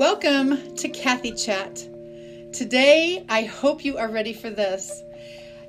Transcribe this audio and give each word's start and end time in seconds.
Welcome 0.00 0.76
to 0.76 0.88
Kathy 0.88 1.32
Chat. 1.32 1.76
Today, 2.54 3.22
I 3.28 3.42
hope 3.42 3.84
you 3.84 3.98
are 3.98 4.08
ready 4.08 4.32
for 4.32 4.48
this. 4.48 5.04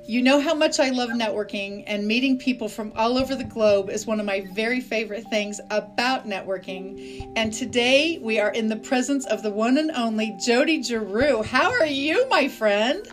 You 0.06 0.22
know 0.22 0.40
how 0.40 0.54
much 0.54 0.80
I 0.80 0.90
love 0.92 1.10
networking, 1.10 1.84
and 1.86 2.08
meeting 2.08 2.38
people 2.38 2.70
from 2.70 2.94
all 2.96 3.18
over 3.18 3.36
the 3.36 3.44
globe 3.44 3.90
is 3.90 4.08
one 4.08 4.22
of 4.22 4.26
my 4.26 4.48
very 4.54 4.80
favorite 4.80 5.26
things 5.30 5.60
about 5.70 6.28
networking. 6.28 7.30
And 7.36 7.52
today, 7.52 8.20
we 8.22 8.40
are 8.40 8.52
in 8.52 8.70
the 8.70 8.78
presence 8.78 9.26
of 9.26 9.44
the 9.44 9.52
one 9.52 9.78
and 9.78 9.92
only 9.92 10.34
Jodi 10.40 10.82
Giroux. 10.82 11.44
How 11.44 11.70
are 11.70 11.86
you, 11.86 12.26
my 12.30 12.48
friend? 12.48 13.06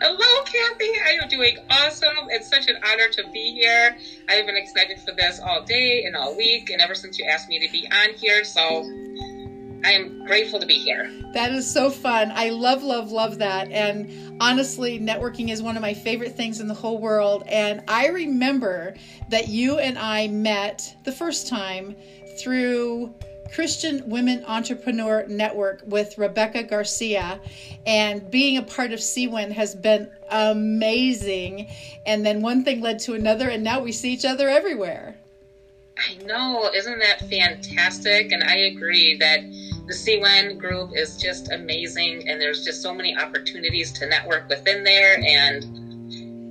Hello, 0.00 0.44
Kathy. 0.44 0.92
I 1.04 1.18
am 1.22 1.28
doing 1.28 1.58
awesome. 1.68 2.30
It's 2.30 2.48
such 2.48 2.68
an 2.68 2.76
honor 2.90 3.10
to 3.10 3.28
be 3.34 3.52
here. 3.52 3.98
I've 4.30 4.46
been 4.46 4.56
excited 4.56 4.98
for 5.00 5.12
this 5.12 5.40
all 5.40 5.62
day 5.62 6.04
and 6.06 6.16
all 6.16 6.34
week, 6.34 6.70
and 6.70 6.80
ever 6.80 6.94
since 6.94 7.18
you 7.18 7.26
asked 7.26 7.50
me 7.50 7.58
to 7.66 7.70
be 7.70 7.86
on 7.92 8.14
here. 8.14 8.44
So 8.44 8.82
I 9.84 9.92
am 9.92 10.24
grateful 10.24 10.60
to 10.60 10.66
be 10.66 10.74
here. 10.74 11.10
That 11.34 11.52
is 11.52 11.70
so 11.70 11.90
fun. 11.90 12.30
I 12.34 12.50
love, 12.50 12.82
love, 12.82 13.10
love 13.10 13.38
that. 13.38 13.70
And 13.70 14.40
honestly, 14.40 15.00
networking 15.00 15.50
is 15.50 15.62
one 15.62 15.76
of 15.76 15.82
my 15.82 15.94
favorite 15.94 16.36
things 16.36 16.60
in 16.60 16.68
the 16.68 16.74
whole 16.74 16.98
world. 16.98 17.42
And 17.46 17.82
I 17.88 18.08
remember 18.08 18.94
that 19.30 19.48
you 19.48 19.78
and 19.78 19.98
I 19.98 20.28
met 20.28 20.96
the 21.04 21.12
first 21.12 21.48
time 21.48 21.96
through 22.38 23.12
Christian 23.52 24.08
Women 24.08 24.44
Entrepreneur 24.46 25.26
Network 25.28 25.82
with 25.86 26.16
Rebecca 26.16 26.62
Garcia. 26.62 27.40
And 27.86 28.30
being 28.30 28.58
a 28.58 28.62
part 28.62 28.92
of 28.92 29.00
CWEN 29.00 29.50
has 29.52 29.74
been 29.74 30.08
amazing. 30.30 31.68
And 32.06 32.24
then 32.24 32.40
one 32.40 32.64
thing 32.64 32.80
led 32.80 33.00
to 33.00 33.14
another, 33.14 33.48
and 33.48 33.64
now 33.64 33.80
we 33.80 33.92
see 33.92 34.12
each 34.12 34.24
other 34.24 34.48
everywhere. 34.48 35.16
I 35.98 36.14
know. 36.24 36.70
Isn't 36.74 36.98
that 37.00 37.20
fantastic? 37.28 38.32
And 38.32 38.42
I 38.42 38.56
agree 38.56 39.16
that 39.18 39.40
the 39.92 39.98
CWEN 39.98 40.58
group 40.58 40.92
is 40.94 41.18
just 41.18 41.52
amazing, 41.52 42.26
and 42.26 42.40
there's 42.40 42.64
just 42.64 42.80
so 42.80 42.94
many 42.94 43.14
opportunities 43.14 43.92
to 43.92 44.06
network 44.06 44.48
within 44.48 44.84
there 44.84 45.18
and 45.18 45.64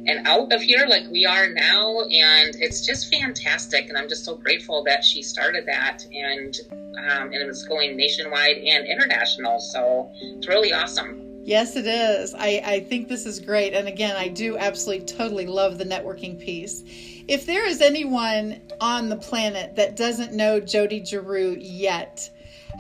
and 0.08 0.28
out 0.28 0.52
of 0.52 0.60
here 0.60 0.88
like 0.88 1.04
we 1.12 1.28
are 1.28 1.48
now 1.54 2.02
and 2.02 2.56
it's 2.56 2.84
just 2.84 3.14
fantastic 3.14 3.88
and 3.88 3.96
i'm 3.96 4.10
just 4.10 4.26
so 4.26 4.36
grateful 4.36 4.84
that 4.84 5.04
she 5.04 5.22
started 5.22 5.64
that 5.64 6.04
and 6.12 6.56
um, 6.72 7.32
and 7.32 7.36
it's 7.36 7.64
going 7.66 7.96
nationwide 7.96 8.58
and 8.58 8.88
international 8.88 9.60
so 9.60 10.10
it's 10.16 10.48
really 10.48 10.74
awesome 10.74 11.22
Yes, 11.44 11.76
it 11.76 11.88
is. 11.88 12.36
I, 12.36 12.62
I 12.64 12.80
think 12.82 13.08
this 13.08 13.26
is 13.26 13.40
great. 13.40 13.74
And 13.74 13.88
again, 13.88 14.16
I 14.16 14.28
do 14.28 14.58
absolutely 14.58 15.08
totally 15.08 15.48
love 15.48 15.80
the 15.80 15.86
networking 15.86 16.40
piece. 16.40 16.84
If 17.28 17.48
there 17.48 17.68
is 17.68 17.82
anyone 17.82 18.62
on 18.80 19.10
the 19.10 19.16
planet 19.16 19.76
that 19.76 19.96
doesn't 19.96 20.34
know 20.34 20.60
Jodi 20.60 21.04
Giroux 21.04 21.58
yet, 21.60 22.30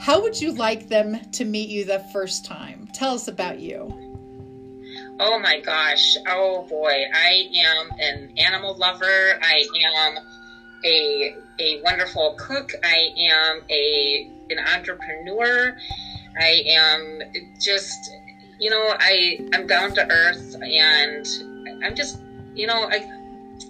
how 0.02 0.20
would 0.20 0.42
you 0.42 0.52
like 0.54 0.90
them 0.90 1.20
to 1.34 1.46
meet 1.46 1.70
you 1.70 1.86
the 1.86 2.00
first 2.12 2.44
time? 2.44 2.90
Tell 2.92 3.14
us 3.14 3.28
about 3.28 3.60
you. 3.60 3.94
Oh 5.20 5.38
my 5.38 5.60
gosh. 5.60 6.18
Oh 6.28 6.64
boy. 6.68 7.04
I 7.14 7.48
am 7.56 7.92
an 8.00 8.34
animal 8.36 8.76
lover. 8.76 9.40
I 9.44 9.64
am 9.96 10.18
a 10.84 11.36
a 11.60 11.82
wonderful 11.84 12.36
cook. 12.40 12.72
I 12.84 13.10
am 13.16 13.62
a 13.70 14.32
an 14.50 14.58
entrepreneur. 14.74 15.78
I 16.40 16.64
am 16.68 17.22
just 17.60 18.12
you 18.60 18.72
know, 18.72 18.96
I 19.00 19.48
I'm 19.54 19.68
down 19.68 19.94
to 19.94 20.10
earth 20.10 20.56
and 20.64 21.28
I'm 21.84 21.94
just 21.94 22.20
you 22.56 22.66
know, 22.66 22.90
I 22.90 23.21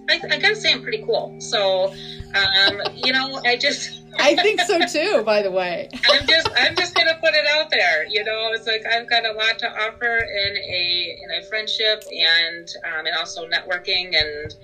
I, 0.09 0.21
I 0.31 0.37
gotta 0.37 0.55
say 0.55 0.73
I'm 0.73 0.81
pretty 0.81 1.03
cool. 1.05 1.35
So 1.39 1.93
um, 2.35 2.81
you 2.95 3.11
know, 3.11 3.41
I 3.45 3.57
just 3.57 4.01
I 4.19 4.35
think 4.35 4.61
so 4.61 4.79
too, 4.85 5.23
by 5.23 5.41
the 5.41 5.51
way. 5.51 5.89
I'm 6.09 6.27
just 6.27 6.49
I'm 6.55 6.75
just 6.75 6.95
gonna 6.95 7.17
put 7.21 7.33
it 7.33 7.45
out 7.47 7.69
there. 7.69 8.05
You 8.07 8.23
know, 8.23 8.51
it's 8.53 8.67
like 8.67 8.85
I've 8.85 9.09
got 9.09 9.25
a 9.25 9.31
lot 9.33 9.59
to 9.59 9.69
offer 9.69 10.17
in 10.17 10.57
a 10.57 11.17
in 11.23 11.43
a 11.43 11.45
friendship 11.47 12.03
and 12.11 12.67
um, 12.85 13.05
and 13.05 13.15
also 13.17 13.47
networking 13.47 14.15
and 14.15 14.55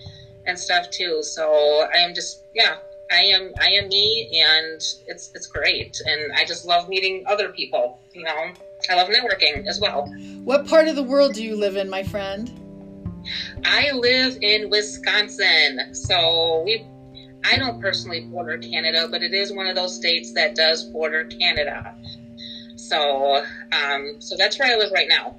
and 0.45 0.59
stuff 0.59 0.89
too. 0.89 1.23
So 1.23 1.87
I 1.93 1.97
am 1.97 2.13
just 2.13 2.43
yeah, 2.53 2.77
I 3.11 3.21
am 3.21 3.53
I 3.59 3.67
am 3.67 3.87
me 3.87 4.43
and 4.45 4.81
it's 5.07 5.31
it's 5.33 5.47
great. 5.47 5.99
And 6.05 6.31
I 6.33 6.45
just 6.45 6.65
love 6.65 6.89
meeting 6.89 7.23
other 7.27 7.49
people, 7.49 7.99
you 8.13 8.23
know. 8.23 8.51
I 8.89 8.95
love 8.95 9.09
networking 9.09 9.65
as 9.67 9.79
well. 9.79 10.05
What 10.43 10.67
part 10.67 10.87
of 10.87 10.95
the 10.95 11.03
world 11.03 11.33
do 11.33 11.43
you 11.43 11.55
live 11.55 11.77
in, 11.77 11.89
my 11.89 12.03
friend? 12.03 12.66
I 13.65 13.91
live 13.91 14.37
in 14.41 14.69
Wisconsin. 14.69 15.93
So 15.93 16.63
we 16.65 16.85
I 17.43 17.57
don't 17.57 17.79
personally 17.81 18.21
border 18.21 18.57
Canada, 18.57 19.07
but 19.09 19.23
it 19.23 19.33
is 19.33 19.53
one 19.53 19.67
of 19.67 19.75
those 19.75 19.95
states 19.95 20.33
that 20.33 20.55
does 20.55 20.83
border 20.85 21.25
Canada. 21.25 21.95
So, 22.75 23.43
um, 23.71 24.15
so 24.19 24.35
that's 24.37 24.59
where 24.59 24.73
I 24.73 24.77
live 24.77 24.91
right 24.91 25.07
now. 25.07 25.35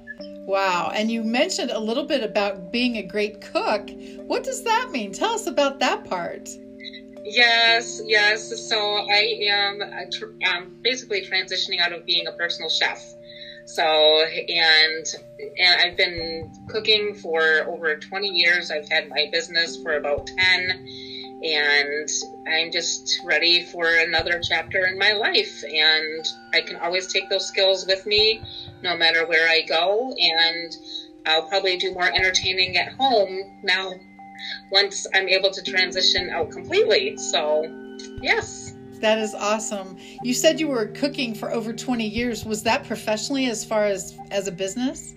Wow. 0.47 0.91
And 0.93 1.11
you 1.11 1.23
mentioned 1.23 1.71
a 1.71 1.79
little 1.79 2.05
bit 2.05 2.23
about 2.23 2.71
being 2.71 2.97
a 2.97 3.03
great 3.03 3.41
cook. 3.41 3.91
What 4.25 4.43
does 4.43 4.63
that 4.63 4.89
mean? 4.91 5.13
Tell 5.13 5.33
us 5.33 5.45
about 5.45 5.79
that 5.79 6.05
part. 6.05 6.49
Yes, 7.23 8.01
yes. 8.05 8.67
So 8.67 8.77
I 8.77 9.39
am 9.43 9.81
um, 10.51 10.75
basically 10.81 11.21
transitioning 11.21 11.79
out 11.79 11.93
of 11.93 12.05
being 12.05 12.25
a 12.27 12.31
personal 12.31 12.69
chef. 12.69 13.03
So, 13.69 14.23
and 14.23 15.05
and 15.59 15.79
I've 15.79 15.95
been 15.95 16.51
cooking 16.69 17.13
for 17.13 17.39
over 17.67 17.95
20 17.95 18.27
years. 18.27 18.71
I've 18.71 18.89
had 18.89 19.07
my 19.07 19.29
business 19.31 19.77
for 19.83 19.95
about 19.95 20.25
10 20.25 20.87
and 21.43 22.09
I'm 22.47 22.71
just 22.71 23.21
ready 23.23 23.61
for 23.61 23.87
another 23.87 24.41
chapter 24.41 24.87
in 24.87 24.97
my 24.97 25.13
life. 25.13 25.63
And 25.63 26.25
I 26.51 26.61
can 26.61 26.77
always 26.77 27.05
take 27.13 27.29
those 27.29 27.45
skills 27.45 27.85
with 27.85 28.05
me 28.07 28.41
no 28.81 28.95
matter 28.95 29.23
where 29.25 29.47
I 29.47 29.61
go. 29.61 30.15
And 30.17 30.75
I'll 31.27 31.47
probably 31.47 31.77
do 31.77 31.91
more 31.91 32.11
entertaining 32.11 32.75
at 32.75 32.91
home 32.93 33.61
now 33.61 33.93
once 34.71 35.05
I'm 35.13 35.29
able 35.29 35.51
to 35.51 35.61
transition 35.61 36.31
out 36.31 36.49
completely. 36.49 37.17
So, 37.17 37.63
yes. 38.19 38.68
That 38.99 39.17
is 39.17 39.33
awesome. 39.33 39.97
You 40.23 40.33
said 40.33 40.59
you 40.59 40.67
were 40.67 40.87
cooking 40.87 41.33
for 41.33 41.51
over 41.51 41.71
20 41.73 42.05
years. 42.05 42.45
Was 42.45 42.63
that 42.63 42.85
professionally 42.85 43.45
as 43.45 43.63
far 43.63 43.85
as 43.85 44.17
as 44.31 44.47
a 44.47 44.51
business? 44.51 45.13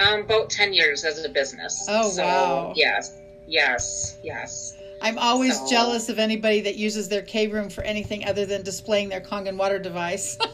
Um, 0.00 0.20
about 0.20 0.50
10 0.50 0.72
years 0.72 1.04
as 1.04 1.24
a 1.24 1.28
business. 1.28 1.86
Oh, 1.88 2.10
so, 2.10 2.22
wow. 2.22 2.72
Yes, 2.76 3.18
yes, 3.46 4.18
yes. 4.22 4.76
I'm 5.02 5.18
always 5.18 5.58
so. 5.58 5.68
jealous 5.68 6.08
of 6.08 6.18
anybody 6.18 6.60
that 6.62 6.76
uses 6.76 7.08
their 7.08 7.22
K 7.22 7.46
room 7.46 7.70
for 7.70 7.82
anything 7.82 8.24
other 8.26 8.44
than 8.44 8.62
displaying 8.62 9.08
their 9.08 9.20
Kangen 9.20 9.56
water 9.56 9.78
device. 9.78 10.36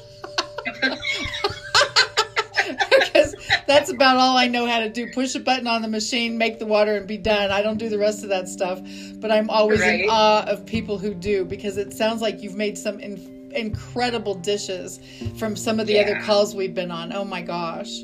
because 3.32 3.48
that's 3.66 3.90
about 3.90 4.16
all 4.16 4.36
I 4.36 4.46
know 4.46 4.66
how 4.66 4.80
to 4.80 4.88
do. 4.88 5.10
Push 5.12 5.34
a 5.34 5.40
button 5.40 5.66
on 5.66 5.82
the 5.82 5.88
machine, 5.88 6.38
make 6.38 6.58
the 6.58 6.66
water, 6.66 6.96
and 6.96 7.06
be 7.06 7.18
done. 7.18 7.50
I 7.50 7.62
don't 7.62 7.78
do 7.78 7.88
the 7.88 7.98
rest 7.98 8.22
of 8.22 8.28
that 8.30 8.48
stuff. 8.48 8.80
But 9.16 9.30
I'm 9.30 9.50
always 9.50 9.80
right. 9.80 10.00
in 10.00 10.10
awe 10.10 10.44
of 10.46 10.66
people 10.66 10.98
who 10.98 11.14
do 11.14 11.44
because 11.44 11.76
it 11.76 11.92
sounds 11.92 12.22
like 12.22 12.42
you've 12.42 12.54
made 12.54 12.76
some 12.76 13.00
in- 13.00 13.52
incredible 13.54 14.34
dishes 14.34 15.00
from 15.38 15.56
some 15.56 15.80
of 15.80 15.86
the 15.86 15.94
yeah. 15.94 16.02
other 16.02 16.20
calls 16.20 16.54
we've 16.54 16.74
been 16.74 16.90
on. 16.90 17.12
Oh 17.12 17.24
my 17.24 17.42
gosh. 17.42 18.02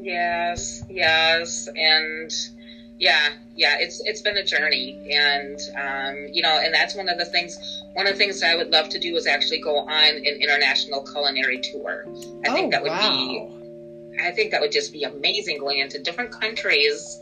Yes, 0.00 0.82
yes. 0.88 1.68
And 1.74 2.32
yeah 2.98 3.30
yeah 3.54 3.76
it's 3.78 4.02
it's 4.04 4.20
been 4.20 4.36
a 4.36 4.44
journey 4.44 5.08
and 5.12 5.60
um, 5.76 6.26
you 6.32 6.42
know 6.42 6.58
and 6.58 6.74
that's 6.74 6.96
one 6.96 7.08
of 7.08 7.16
the 7.16 7.24
things 7.24 7.56
one 7.92 8.06
of 8.06 8.12
the 8.12 8.18
things 8.18 8.40
that 8.40 8.50
i 8.50 8.56
would 8.56 8.70
love 8.70 8.88
to 8.88 8.98
do 8.98 9.14
is 9.14 9.26
actually 9.26 9.60
go 9.60 9.78
on 9.78 10.16
an 10.16 10.24
international 10.24 11.04
culinary 11.04 11.60
tour 11.60 12.04
i 12.44 12.48
oh, 12.48 12.54
think 12.54 12.72
that 12.72 12.82
would 12.82 12.90
wow. 12.90 13.10
be 13.10 13.57
i 14.20 14.30
think 14.30 14.50
that 14.50 14.60
would 14.60 14.72
just 14.72 14.92
be 14.92 15.04
amazing 15.04 15.58
going 15.58 15.78
into 15.78 15.98
different 15.98 16.30
countries 16.30 17.18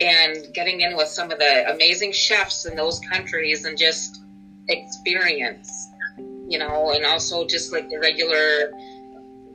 and 0.00 0.52
getting 0.54 0.80
in 0.80 0.96
with 0.96 1.08
some 1.08 1.30
of 1.30 1.38
the 1.38 1.70
amazing 1.70 2.12
chefs 2.12 2.64
in 2.64 2.74
those 2.74 2.98
countries 3.10 3.64
and 3.64 3.76
just 3.76 4.22
experience 4.68 5.88
you 6.48 6.58
know 6.58 6.92
and 6.92 7.04
also 7.04 7.44
just 7.44 7.72
like 7.72 7.88
the 7.88 7.98
regular 7.98 8.70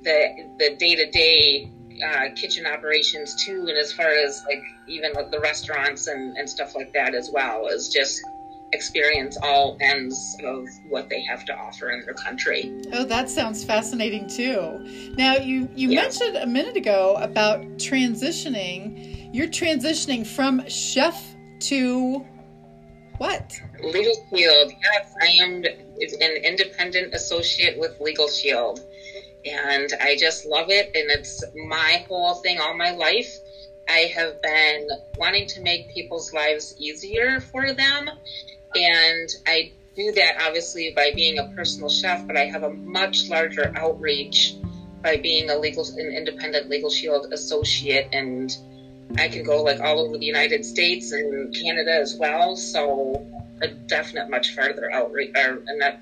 the 0.04 0.30
the 0.60 0.70
day-to-day 0.78 1.68
uh, 2.04 2.28
kitchen 2.36 2.66
operations 2.66 3.36
too, 3.44 3.68
and 3.68 3.78
as 3.78 3.92
far 3.92 4.10
as 4.10 4.44
like 4.48 4.62
even 4.88 5.14
like 5.14 5.30
the 5.32 5.40
restaurants 5.40 6.08
and, 6.08 6.36
and 6.38 6.50
stuff 6.50 6.76
like 6.76 6.92
that 6.94 7.14
as 7.14 7.30
well, 7.32 7.68
is 7.68 7.90
just 7.90 8.22
experience 8.76 9.38
all 9.42 9.78
ends 9.82 10.38
of 10.44 10.68
what 10.90 11.10
they 11.10 11.24
have 11.24 11.46
to 11.46 11.58
offer 11.58 11.90
in 11.90 12.06
their 12.06 12.14
country. 12.14 12.72
Oh, 12.94 13.06
that 13.06 13.30
sounds 13.30 13.64
fascinating 13.64 14.28
too. 14.28 15.14
Now, 15.18 15.38
you 15.38 15.68
you 15.76 15.90
yeah. 15.90 16.02
mentioned 16.02 16.38
a 16.38 16.46
minute 16.46 16.78
ago 16.78 17.16
about 17.20 17.62
transitioning. 17.78 19.30
You're 19.34 19.48
transitioning 19.48 20.28
from 20.28 20.68
chef 20.68 21.36
to 21.62 22.24
what? 23.18 23.60
Legal 23.82 24.14
Shield. 24.30 24.72
Yes, 24.72 25.14
I 25.22 25.28
am 25.42 25.64
an 25.64 26.44
independent 26.44 27.14
associate 27.14 27.80
with 27.80 28.00
Legal 28.00 28.28
Shield 28.28 28.82
and 29.46 29.94
I 30.02 30.16
just 30.18 30.46
love 30.46 30.70
it. 30.70 30.92
And 30.96 31.10
it's 31.12 31.44
my 31.68 32.06
whole 32.08 32.36
thing 32.36 32.60
all 32.60 32.76
my 32.76 32.92
life. 32.92 33.38
I 33.88 34.12
have 34.16 34.42
been 34.42 34.88
wanting 35.18 35.48
to 35.48 35.62
make 35.62 35.94
people's 35.94 36.34
lives 36.34 36.76
easier 36.80 37.40
for 37.40 37.74
them, 37.74 38.10
and 38.76 39.30
I 39.48 39.72
do 39.96 40.12
that 40.12 40.42
obviously 40.46 40.92
by 40.96 41.12
being 41.16 41.40
a 41.40 41.48
personal 41.56 41.90
chef, 41.90 42.28
but 42.28 42.38
I 42.38 42.46
have 42.46 42.64
a 42.64 42.74
much 42.74 43.30
larger 43.30 43.74
outreach 43.78 44.56
by 45.02 45.18
being 45.18 45.50
a 45.50 45.58
legal, 45.58 45.86
an 45.98 46.12
independent 46.12 46.70
Legal 46.70 46.90
Shield 46.90 47.28
associate, 47.32 48.10
and 48.12 48.56
I 49.18 49.30
can 49.30 49.44
go 49.44 49.64
like 49.64 49.80
all 49.80 50.00
over 50.00 50.18
the 50.18 50.26
United 50.26 50.66
States 50.66 51.12
and 51.12 51.54
Canada 51.56 51.94
as 51.94 52.16
well. 52.16 52.56
So 52.56 53.26
a 53.62 53.68
definite 53.68 54.30
much 54.30 54.54
farther 54.54 54.92
outreach, 54.92 55.32
or 55.38 55.64
not 55.78 56.00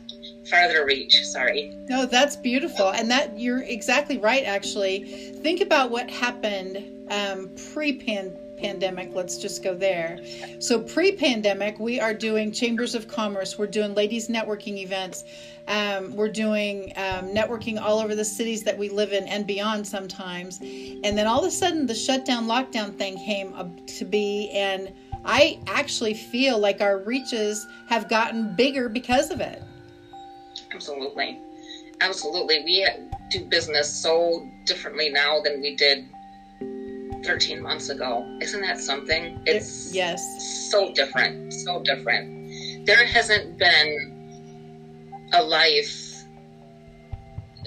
farther 0.49 0.85
reach. 0.85 1.23
Sorry. 1.25 1.75
No, 1.87 2.05
that's 2.05 2.35
beautiful, 2.35 2.89
and 2.89 3.11
that 3.11 3.37
you're 3.37 3.61
exactly 3.61 4.17
right. 4.17 4.43
Actually, 4.43 4.99
think 5.43 5.61
about 5.61 5.91
what 5.91 6.09
happened 6.09 6.83
um, 7.11 7.51
pre-pandemic 7.73 8.42
pandemic. 8.63 9.13
Let's 9.13 9.37
just 9.37 9.61
go 9.61 9.75
there. 9.75 10.19
So, 10.59 10.79
pre 10.79 11.11
pandemic, 11.11 11.79
we 11.79 11.99
are 11.99 12.13
doing 12.13 12.51
chambers 12.51 12.95
of 12.95 13.07
commerce, 13.07 13.57
we're 13.57 13.67
doing 13.67 13.93
ladies' 13.93 14.29
networking 14.29 14.77
events, 14.77 15.25
um, 15.67 16.15
we're 16.15 16.31
doing 16.31 16.93
um, 16.95 17.29
networking 17.29 17.79
all 17.79 17.99
over 17.99 18.15
the 18.15 18.25
cities 18.25 18.63
that 18.63 18.77
we 18.77 18.89
live 18.89 19.11
in 19.11 19.27
and 19.27 19.45
beyond 19.45 19.85
sometimes. 19.85 20.59
And 20.61 21.17
then 21.17 21.27
all 21.27 21.39
of 21.39 21.45
a 21.45 21.51
sudden, 21.51 21.85
the 21.85 21.95
shutdown, 21.95 22.47
lockdown 22.47 22.97
thing 22.97 23.17
came 23.17 23.53
up 23.53 23.69
to 23.97 24.05
be, 24.05 24.49
and 24.51 24.93
I 25.25 25.59
actually 25.67 26.13
feel 26.13 26.57
like 26.57 26.79
our 26.79 26.99
reaches 26.99 27.67
have 27.89 28.09
gotten 28.09 28.55
bigger 28.55 28.87
because 28.87 29.29
of 29.29 29.41
it. 29.41 29.61
Absolutely. 30.73 31.39
Absolutely. 32.01 32.63
We 32.63 32.87
do 33.29 33.45
business 33.45 33.93
so 33.93 34.49
differently 34.65 35.09
now 35.09 35.41
than 35.41 35.61
we 35.61 35.75
did 35.75 36.07
13 37.23 37.61
months 37.61 37.89
ago. 37.89 38.25
Isn't 38.41 38.61
that 38.61 38.79
something? 38.79 39.41
It's 39.45 39.93
yes. 39.93 40.69
So 40.71 40.93
different. 40.93 41.53
So 41.53 41.81
different. 41.81 42.85
There 42.85 43.05
hasn't 43.05 43.57
been 43.57 45.29
a 45.33 45.41
life, 45.41 46.23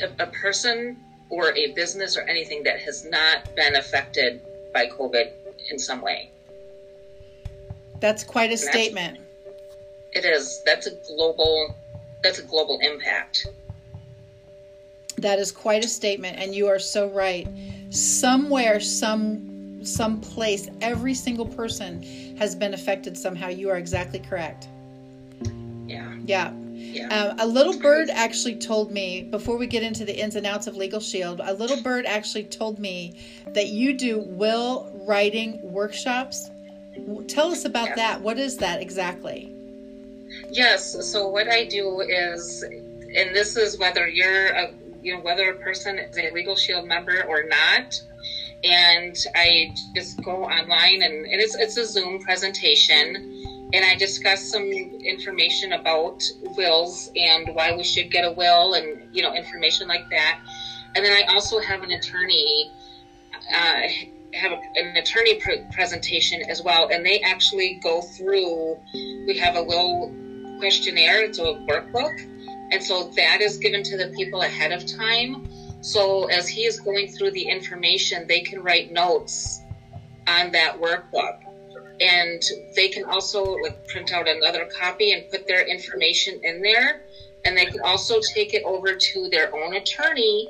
a, 0.01 0.23
a 0.23 0.27
person 0.27 0.97
or 1.31 1.57
a 1.57 1.73
business 1.73 2.17
or 2.17 2.23
anything 2.23 2.63
that 2.65 2.81
has 2.81 3.05
not 3.05 3.55
been 3.57 3.77
affected 3.77 4.41
by 4.73 4.87
COVID 4.87 5.33
in 5.71 5.79
some 5.79 6.01
way. 6.01 6.31
That's 8.01 8.23
quite 8.23 8.53
a 8.53 8.57
statement. 8.57 9.19
It 10.13 10.25
is. 10.25 10.63
That's 10.65 10.87
a 10.87 10.95
global 11.07 11.75
that's 12.23 12.39
a 12.39 12.43
global 12.43 12.79
impact. 12.81 13.47
That 15.19 15.39
is 15.39 15.51
quite 15.51 15.85
a 15.85 15.89
statement 15.89 16.39
and 16.39 16.55
you 16.55 16.69
are 16.69 16.79
so 16.79 17.09
right 17.09 17.49
somewhere 17.91 18.81
some 18.81 19.85
some 19.85 20.21
place 20.21 20.69
every 20.81 21.15
single 21.15 21.47
person 21.47 22.03
has 22.39 22.55
been 22.55 22.75
affected 22.75 23.17
somehow. 23.17 23.49
You 23.49 23.71
are 23.71 23.77
exactly 23.77 24.19
correct. 24.19 24.69
Yeah. 25.87 26.15
Yeah. 26.25 26.53
Yeah. 26.53 27.09
Uh, 27.11 27.35
a 27.39 27.47
little 27.47 27.79
bird 27.79 28.11
actually 28.11 28.57
told 28.57 28.91
me 28.91 29.23
before 29.23 29.57
we 29.57 29.67
get 29.67 29.83
into 29.83 30.05
the 30.05 30.19
ins 30.19 30.37
and 30.37 30.47
outs 30.47 30.67
of 30.67 30.77
legal 30.77 31.01
shield 31.01 31.41
a 31.43 31.55
little 31.55 31.81
bird 31.83 32.07
actually 32.07 32.45
told 32.45 32.79
me 32.79 33.19
that 33.49 33.69
you 33.69 33.97
do 33.97 34.21
will 34.21 34.91
writing 35.07 35.61
workshops. 35.63 36.51
Tell 37.29 37.51
us 37.51 37.65
about 37.65 37.95
that. 37.97 38.21
What 38.21 38.39
is 38.39 38.57
that 38.59 38.81
exactly? 38.81 39.53
Yes. 40.51 41.11
So 41.11 41.29
what 41.29 41.49
i 41.49 41.65
do 41.65 42.01
is 42.01 42.63
and 42.63 43.35
this 43.35 43.57
is 43.57 43.79
whether 43.79 44.09
you're 44.09 44.49
a 44.49 44.73
you 45.07 45.13
know, 45.13 45.21
whether 45.21 45.49
a 45.49 45.55
person 45.55 46.01
is 46.01 46.19
a 46.19 46.31
Legal 46.31 46.57
Shield 46.57 46.85
member 46.85 47.23
or 47.29 47.45
not. 47.45 48.03
And 48.65 49.17
I 49.37 49.69
just 49.95 50.21
go 50.25 50.43
online 50.43 51.01
and, 51.03 51.25
and 51.27 51.41
it's, 51.41 51.55
it's 51.55 51.77
a 51.77 51.85
Zoom 51.85 52.19
presentation. 52.19 53.15
And 53.73 53.85
I 53.85 53.95
discuss 53.95 54.51
some 54.51 54.65
information 54.65 55.75
about 55.75 56.21
wills 56.57 57.09
and 57.15 57.49
why 57.55 57.71
we 57.71 57.85
should 57.85 58.11
get 58.11 58.25
a 58.25 58.31
will 58.31 58.75
and, 58.75 59.15
you 59.15 59.23
know, 59.23 59.33
information 59.33 59.87
like 59.87 60.03
that. 60.11 60.41
And 60.97 61.05
then 61.05 61.13
I 61.13 61.23
also 61.33 61.61
have 61.61 61.83
an 61.83 61.93
attorney, 61.93 62.69
uh, 63.55 63.83
have 64.35 64.59
an 64.75 64.97
attorney 64.97 65.39
presentation 65.73 66.43
as 66.49 66.61
well. 66.61 66.89
And 66.91 67.07
they 67.07 67.21
actually 67.21 67.79
go 67.81 68.01
through, 68.01 68.77
we 68.93 69.37
have 69.37 69.55
a 69.55 69.63
will 69.63 70.13
questionnaire, 70.59 71.23
it's 71.23 71.39
a 71.39 71.43
workbook 71.43 72.11
and 72.73 72.83
so 72.83 73.11
that 73.17 73.41
is 73.41 73.59
given 73.59 73.83
to 73.85 73.97
the 73.97 74.09
people 74.17 74.43
ahead 74.43 74.73
of 74.73 74.87
time. 74.87 75.49
So 75.83 76.27
as 76.27 76.49
he 76.49 76.65
is 76.65 76.81
going 76.81 77.09
through 77.09 77.31
the 77.33 77.49
information, 77.49 78.27
they 78.27 78.41
can 78.41 78.63
write 78.63 78.91
notes 78.91 79.61
on 80.27 80.51
that 80.53 80.81
workbook. 80.81 81.43
And 82.01 82.43
they 82.75 82.89
can 82.89 83.05
also 83.05 83.55
like, 83.57 83.87
print 83.89 84.13
out 84.13 84.29
another 84.29 84.67
copy 84.67 85.13
and 85.13 85.31
put 85.31 85.47
their 85.47 85.67
information 85.67 86.41
in 86.43 86.61
there. 86.61 87.03
And 87.45 87.57
they 87.57 87.67
can 87.67 87.81
also 87.81 88.21
take 88.35 88.53
it 88.53 88.65
over 88.65 88.97
to 88.97 89.29
their 89.29 89.55
own 89.55 89.75
attorney, 89.75 90.49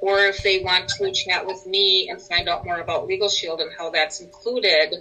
or 0.00 0.20
if 0.20 0.42
they 0.42 0.60
want 0.60 0.88
to 0.88 1.12
chat 1.12 1.46
with 1.46 1.66
me 1.66 2.08
and 2.08 2.20
find 2.20 2.48
out 2.48 2.64
more 2.64 2.78
about 2.78 3.06
Legal 3.06 3.28
Shield 3.28 3.60
and 3.60 3.70
how 3.76 3.90
that's 3.90 4.20
included 4.20 4.94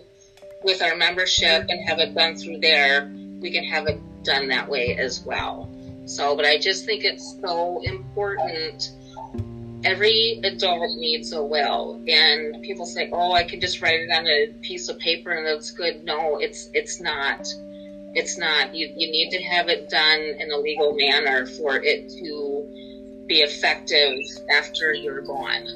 with 0.62 0.82
our 0.82 0.98
membership 0.98 1.68
and 1.70 1.88
have 1.88 2.00
it 2.00 2.14
done 2.14 2.36
through 2.36 2.60
there, 2.60 3.10
we 3.40 3.50
can 3.50 3.64
have 3.64 3.88
it 3.88 3.98
done 4.24 4.50
that 4.50 4.68
way 4.68 4.98
as 4.98 5.22
well. 5.22 5.70
So, 6.10 6.36
but 6.36 6.44
I 6.44 6.58
just 6.58 6.86
think 6.86 7.04
it's 7.04 7.38
so 7.40 7.82
important. 7.84 8.94
Every 9.84 10.42
adult 10.44 10.98
needs 10.98 11.32
a 11.34 11.44
will, 11.44 12.02
and 12.08 12.64
people 12.64 12.88
say, 12.88 13.12
"Oh, 13.14 13.34
I 13.34 13.44
can 13.44 13.62
just 13.62 13.80
write 13.80 14.00
it 14.00 14.10
on 14.12 14.26
a 14.26 14.48
piece 14.64 14.90
of 14.90 14.98
paper 14.98 15.30
and 15.30 15.48
it's 15.48 15.70
good." 15.70 16.04
No, 16.04 16.40
it's 16.40 16.72
it's 16.74 17.00
not. 17.00 17.48
It's 18.16 18.40
not. 18.40 18.74
You 18.74 18.88
you 18.98 19.12
need 19.12 19.30
to 19.30 19.42
have 19.44 19.70
it 19.70 19.88
done 19.92 20.20
in 20.20 20.52
a 20.52 20.58
legal 20.58 20.94
manner 20.96 21.46
for 21.46 21.76
it 21.76 22.10
to 22.10 23.24
be 23.28 23.42
effective 23.42 24.18
after 24.50 24.92
you're 24.92 25.22
gone. 25.22 25.68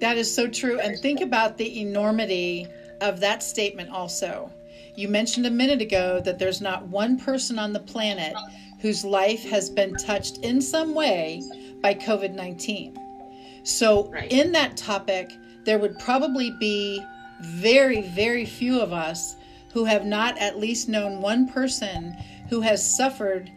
That 0.00 0.18
is 0.18 0.34
so 0.34 0.48
true. 0.48 0.80
And 0.80 0.98
think 0.98 1.20
about 1.20 1.56
the 1.56 1.80
enormity 1.80 2.66
of 3.00 3.20
that 3.20 3.44
statement 3.44 3.90
also. 3.90 4.50
You 4.96 5.08
mentioned 5.08 5.46
a 5.46 5.50
minute 5.50 5.82
ago 5.82 6.20
that 6.24 6.38
there's 6.38 6.62
not 6.62 6.88
one 6.88 7.18
person 7.18 7.58
on 7.58 7.72
the 7.72 7.80
planet 7.80 8.34
whose 8.80 9.04
life 9.04 9.44
has 9.44 9.68
been 9.68 9.94
touched 9.94 10.38
in 10.38 10.60
some 10.60 10.94
way 10.94 11.42
by 11.82 11.94
COVID 11.94 12.32
19. 12.32 12.98
So, 13.62 14.10
right. 14.10 14.30
in 14.32 14.52
that 14.52 14.76
topic, 14.76 15.30
there 15.64 15.78
would 15.78 15.98
probably 15.98 16.50
be 16.52 17.04
very, 17.42 18.02
very 18.02 18.46
few 18.46 18.80
of 18.80 18.92
us 18.92 19.36
who 19.72 19.84
have 19.84 20.06
not 20.06 20.38
at 20.38 20.58
least 20.58 20.88
known 20.88 21.20
one 21.20 21.46
person 21.48 22.16
who 22.48 22.62
has 22.62 22.96
suffered 22.96 23.50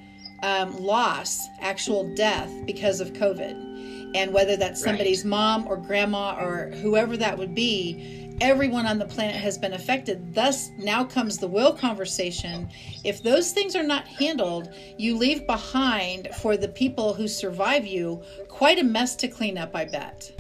um, 0.43 0.75
loss, 0.77 1.47
actual 1.61 2.13
death 2.15 2.51
because 2.65 2.99
of 2.99 3.13
COVID. 3.13 4.15
And 4.15 4.33
whether 4.33 4.57
that's 4.57 4.83
somebody's 4.83 5.23
right. 5.23 5.29
mom 5.29 5.67
or 5.67 5.77
grandma 5.77 6.35
or 6.43 6.71
whoever 6.81 7.15
that 7.17 7.37
would 7.37 7.53
be, 7.53 8.28
everyone 8.41 8.85
on 8.85 8.97
the 8.97 9.05
planet 9.05 9.35
has 9.35 9.57
been 9.57 9.73
affected. 9.73 10.33
Thus, 10.33 10.69
now 10.77 11.03
comes 11.03 11.37
the 11.37 11.47
will 11.47 11.73
conversation. 11.73 12.69
If 13.03 13.23
those 13.23 13.51
things 13.51 13.75
are 13.75 13.83
not 13.83 14.07
handled, 14.07 14.69
you 14.97 15.17
leave 15.17 15.45
behind 15.45 16.29
for 16.41 16.57
the 16.57 16.67
people 16.67 17.13
who 17.13 17.27
survive 17.27 17.85
you 17.85 18.23
quite 18.47 18.79
a 18.79 18.83
mess 18.83 19.15
to 19.17 19.27
clean 19.27 19.57
up, 19.57 19.75
I 19.75 19.85
bet. 19.85 20.31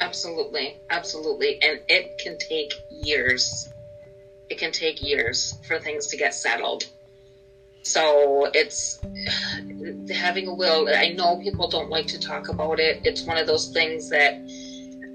Absolutely. 0.00 0.76
Absolutely. 0.90 1.62
And 1.62 1.80
it 1.88 2.18
can 2.18 2.38
take 2.38 2.74
years. 2.90 3.72
It 4.50 4.58
can 4.58 4.72
take 4.72 5.02
years 5.02 5.58
for 5.66 5.78
things 5.78 6.06
to 6.08 6.16
get 6.16 6.34
settled. 6.34 6.86
So 7.82 8.50
it's 8.54 9.00
having 10.10 10.48
a 10.48 10.54
will. 10.54 10.88
I 10.88 11.10
know 11.10 11.36
people 11.36 11.68
don't 11.68 11.90
like 11.90 12.06
to 12.08 12.18
talk 12.18 12.48
about 12.48 12.80
it. 12.80 13.00
It's 13.04 13.22
one 13.22 13.38
of 13.38 13.46
those 13.46 13.68
things 13.68 14.08
that 14.10 14.40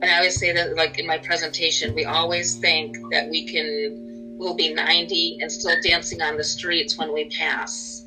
and 0.01 0.09
I 0.09 0.17
always 0.17 0.35
say 0.35 0.51
that, 0.53 0.75
like 0.75 0.97
in 0.97 1.05
my 1.05 1.17
presentation, 1.17 1.93
we 1.93 2.05
always 2.05 2.55
think 2.55 2.95
that 3.11 3.27
we 3.27 3.45
can, 3.45 4.35
we'll 4.37 4.55
be 4.55 4.73
90 4.73 5.39
and 5.41 5.51
still 5.51 5.75
dancing 5.83 6.21
on 6.21 6.37
the 6.37 6.43
streets 6.43 6.97
when 6.97 7.13
we 7.13 7.25
pass. 7.25 8.05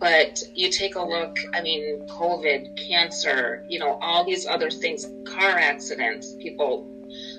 But 0.00 0.42
you 0.54 0.68
take 0.68 0.96
a 0.96 1.02
look, 1.02 1.36
I 1.54 1.60
mean, 1.60 2.04
COVID, 2.08 2.88
cancer, 2.88 3.64
you 3.68 3.78
know, 3.78 3.96
all 4.02 4.24
these 4.24 4.44
other 4.44 4.70
things, 4.70 5.06
car 5.24 5.56
accidents, 5.56 6.34
people, 6.42 6.90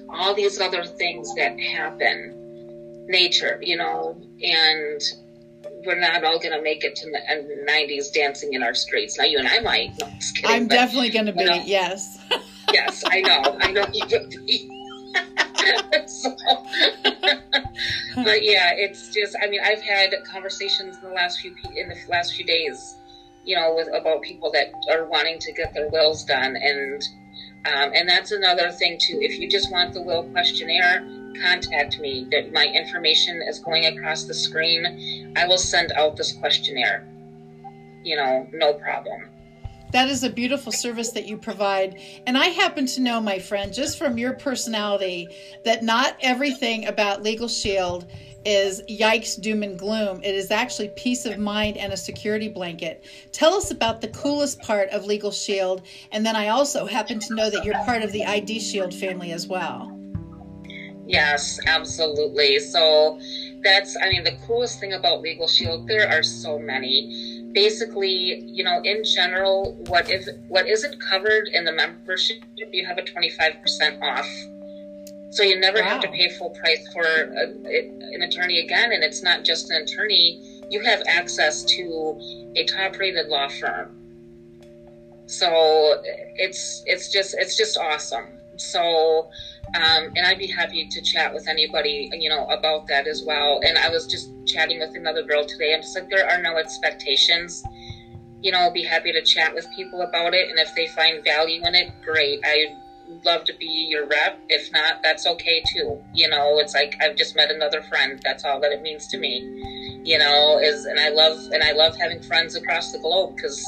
all 0.09 0.33
these 0.33 0.57
other 0.59 0.85
things 0.85 1.33
that 1.35 1.59
happen, 1.59 3.05
nature, 3.07 3.59
you 3.61 3.75
know, 3.75 4.17
and 4.41 5.01
we're 5.85 5.99
not 5.99 6.23
all 6.23 6.39
going 6.39 6.53
to 6.53 6.61
make 6.61 6.83
it 6.85 6.95
to 6.95 7.09
the 7.11 7.17
uh, 7.17 7.71
90s 7.71 8.11
dancing 8.13 8.53
in 8.53 8.63
our 8.63 8.73
streets. 8.73 9.17
Now, 9.17 9.25
you 9.25 9.37
and 9.37 9.47
I 9.47 9.59
might. 9.59 9.91
No, 9.99 10.07
kidding, 10.33 10.49
I'm 10.49 10.67
but, 10.67 10.75
definitely 10.75 11.09
going 11.09 11.25
to 11.25 11.33
be, 11.33 11.41
you 11.41 11.49
know, 11.49 11.61
yes. 11.65 12.17
yes, 12.73 13.03
I 13.05 13.21
know. 13.21 13.57
I 13.59 13.71
know 13.71 13.85
you 13.91 14.05
would 14.11 14.29
be. 14.45 14.69
but 18.15 18.43
yeah, 18.43 18.73
it's 18.75 19.09
just. 19.09 19.35
I 19.41 19.47
mean, 19.47 19.61
I've 19.63 19.81
had 19.81 20.13
conversations 20.29 20.97
in 20.97 21.09
the 21.09 21.15
last 21.15 21.39
few 21.39 21.55
in 21.75 21.89
the 21.89 21.97
last 22.09 22.35
few 22.35 22.45
days, 22.45 22.95
you 23.43 23.55
know, 23.55 23.73
with 23.75 23.87
about 23.87 24.21
people 24.21 24.51
that 24.51 24.73
are 24.89 25.05
wanting 25.05 25.39
to 25.39 25.51
get 25.53 25.73
their 25.73 25.89
wills 25.89 26.23
done, 26.23 26.55
and 26.55 27.01
um, 27.65 27.91
and 27.93 28.07
that's 28.07 28.31
another 28.31 28.71
thing 28.71 28.97
too. 28.99 29.19
If 29.21 29.39
you 29.39 29.49
just 29.49 29.71
want 29.71 29.93
the 29.93 30.01
will 30.01 30.23
questionnaire, 30.29 31.07
contact 31.41 31.99
me 31.99 32.27
that 32.31 32.51
my 32.51 32.65
information 32.65 33.41
is 33.47 33.59
going 33.59 33.85
across 33.85 34.25
the 34.25 34.33
screen, 34.33 35.33
I 35.35 35.47
will 35.47 35.57
send 35.57 35.91
out 35.93 36.15
this 36.15 36.33
questionnaire. 36.33 37.07
You 38.03 38.17
know, 38.17 38.47
no 38.53 38.73
problem. 38.73 39.29
That 39.95 40.09
is 40.09 40.25
a 40.25 40.29
beautiful 40.29 40.73
service 40.73 41.11
that 41.11 41.25
you 41.25 41.37
provide. 41.37 42.01
And 42.27 42.37
I 42.37 42.47
happen 42.47 42.85
to 42.85 43.01
know, 43.01 43.21
my 43.21 43.39
friend, 43.39 43.73
just 43.73 43.97
from 43.97 44.17
your 44.17 44.33
personality, 44.33 45.29
that 45.63 45.85
not 45.85 46.17
everything 46.19 46.87
about 46.87 47.23
Legal 47.23 47.47
Shield 47.47 48.05
is 48.43 48.81
yikes, 48.89 49.39
doom, 49.39 49.63
and 49.63 49.79
gloom. 49.79 50.21
It 50.21 50.35
is 50.35 50.51
actually 50.51 50.89
peace 50.97 51.25
of 51.25 51.37
mind 51.37 51.77
and 51.77 51.93
a 51.93 51.97
security 51.97 52.49
blanket. 52.49 53.05
Tell 53.31 53.53
us 53.53 53.71
about 53.71 54.01
the 54.01 54.09
coolest 54.09 54.59
part 54.59 54.89
of 54.89 55.05
Legal 55.05 55.31
Shield. 55.31 55.83
And 56.11 56.25
then 56.25 56.35
I 56.35 56.49
also 56.49 56.85
happen 56.85 57.17
to 57.21 57.33
know 57.33 57.49
that 57.49 57.63
you're 57.63 57.81
part 57.85 58.01
of 58.03 58.11
the 58.11 58.25
ID 58.25 58.59
Shield 58.59 58.93
family 58.93 59.31
as 59.31 59.47
well. 59.47 59.97
Yes, 61.07 61.57
absolutely. 61.67 62.59
So 62.59 63.17
that's, 63.65 63.97
I 64.01 64.09
mean, 64.09 64.23
the 64.23 64.37
coolest 64.47 64.79
thing 64.79 64.93
about 64.93 65.21
Legal 65.21 65.47
Shield, 65.49 65.87
there 65.87 66.07
are 66.09 66.23
so 66.23 66.57
many 66.57 67.35
basically, 67.55 68.43
you 68.45 68.63
know, 68.63 68.81
in 68.83 69.03
general, 69.03 69.73
what 69.87 70.09
if 70.09 70.27
what 70.49 70.67
isn't 70.67 71.01
covered 71.01 71.47
in 71.47 71.63
the 71.63 71.71
membership, 71.71 72.43
you 72.57 72.85
have 72.85 72.99
a 72.99 73.03
twenty 73.03 73.31
five 73.31 73.53
percent 73.61 74.03
off. 74.03 74.29
So 75.31 75.41
you 75.41 75.59
never 75.59 75.79
wow. 75.79 75.89
have 75.89 76.01
to 76.01 76.07
pay 76.09 76.29
full 76.37 76.51
price 76.51 76.87
for 76.93 77.03
a, 77.03 77.45
an 78.13 78.21
attorney 78.21 78.59
again, 78.59 78.91
and 78.91 79.03
it's 79.03 79.23
not 79.23 79.43
just 79.43 79.71
an 79.71 79.81
attorney. 79.81 80.61
You 80.69 80.81
have 80.83 81.01
access 81.07 81.63
to 81.63 82.51
a 82.55 82.65
top 82.65 82.99
rated 82.99 83.27
law 83.27 83.47
firm. 83.47 84.01
So 85.27 86.01
it's 86.35 86.83
it's 86.85 87.11
just 87.11 87.35
it's 87.39 87.57
just 87.57 87.77
awesome. 87.77 88.27
So 88.59 89.29
um, 89.75 90.11
and 90.15 90.25
I'd 90.25 90.37
be 90.37 90.47
happy 90.47 90.85
to 90.85 91.01
chat 91.01 91.33
with 91.33 91.47
anybody, 91.47 92.09
you 92.13 92.29
know, 92.29 92.45
about 92.45 92.87
that 92.87 93.07
as 93.07 93.23
well. 93.25 93.59
And 93.63 93.77
I 93.77 93.89
was 93.89 94.05
just 94.05 94.29
chatting 94.45 94.79
with 94.79 94.95
another 94.95 95.23
girl 95.23 95.43
today. 95.43 95.73
I'm 95.73 95.81
just 95.81 95.95
like, 95.95 96.09
there 96.09 96.27
are 96.29 96.41
no 96.41 96.57
expectations. 96.57 97.63
You 98.41 98.51
know, 98.51 98.59
I'll 98.59 98.71
be 98.71 98.83
happy 98.83 99.11
to 99.11 99.21
chat 99.21 99.53
with 99.53 99.67
people 99.75 100.01
about 100.01 100.33
it. 100.33 100.49
And 100.49 100.59
if 100.59 100.73
they 100.75 100.87
find 100.87 101.23
value 101.23 101.61
in 101.65 101.75
it, 101.75 101.89
great. 102.03 102.39
I'd 102.45 102.73
love 103.25 103.43
to 103.45 103.53
be 103.55 103.65
your 103.65 104.05
rep. 104.05 104.39
If 104.49 104.71
not, 104.71 105.01
that's 105.03 105.25
okay 105.25 105.61
too. 105.73 106.01
You 106.13 106.29
know, 106.29 106.59
it's 106.59 106.73
like 106.73 106.95
I've 107.01 107.15
just 107.15 107.35
met 107.35 107.51
another 107.51 107.81
friend. 107.81 108.21
That's 108.23 108.45
all 108.45 108.59
that 108.61 108.71
it 108.71 108.81
means 108.81 109.07
to 109.07 109.17
me. 109.17 109.41
You 110.03 110.19
know, 110.19 110.59
is 110.59 110.85
and 110.85 110.99
I 110.99 111.09
love 111.09 111.37
and 111.51 111.63
I 111.63 111.71
love 111.71 111.95
having 111.99 112.21
friends 112.21 112.55
across 112.55 112.91
the 112.91 112.99
globe 112.99 113.35
because 113.35 113.59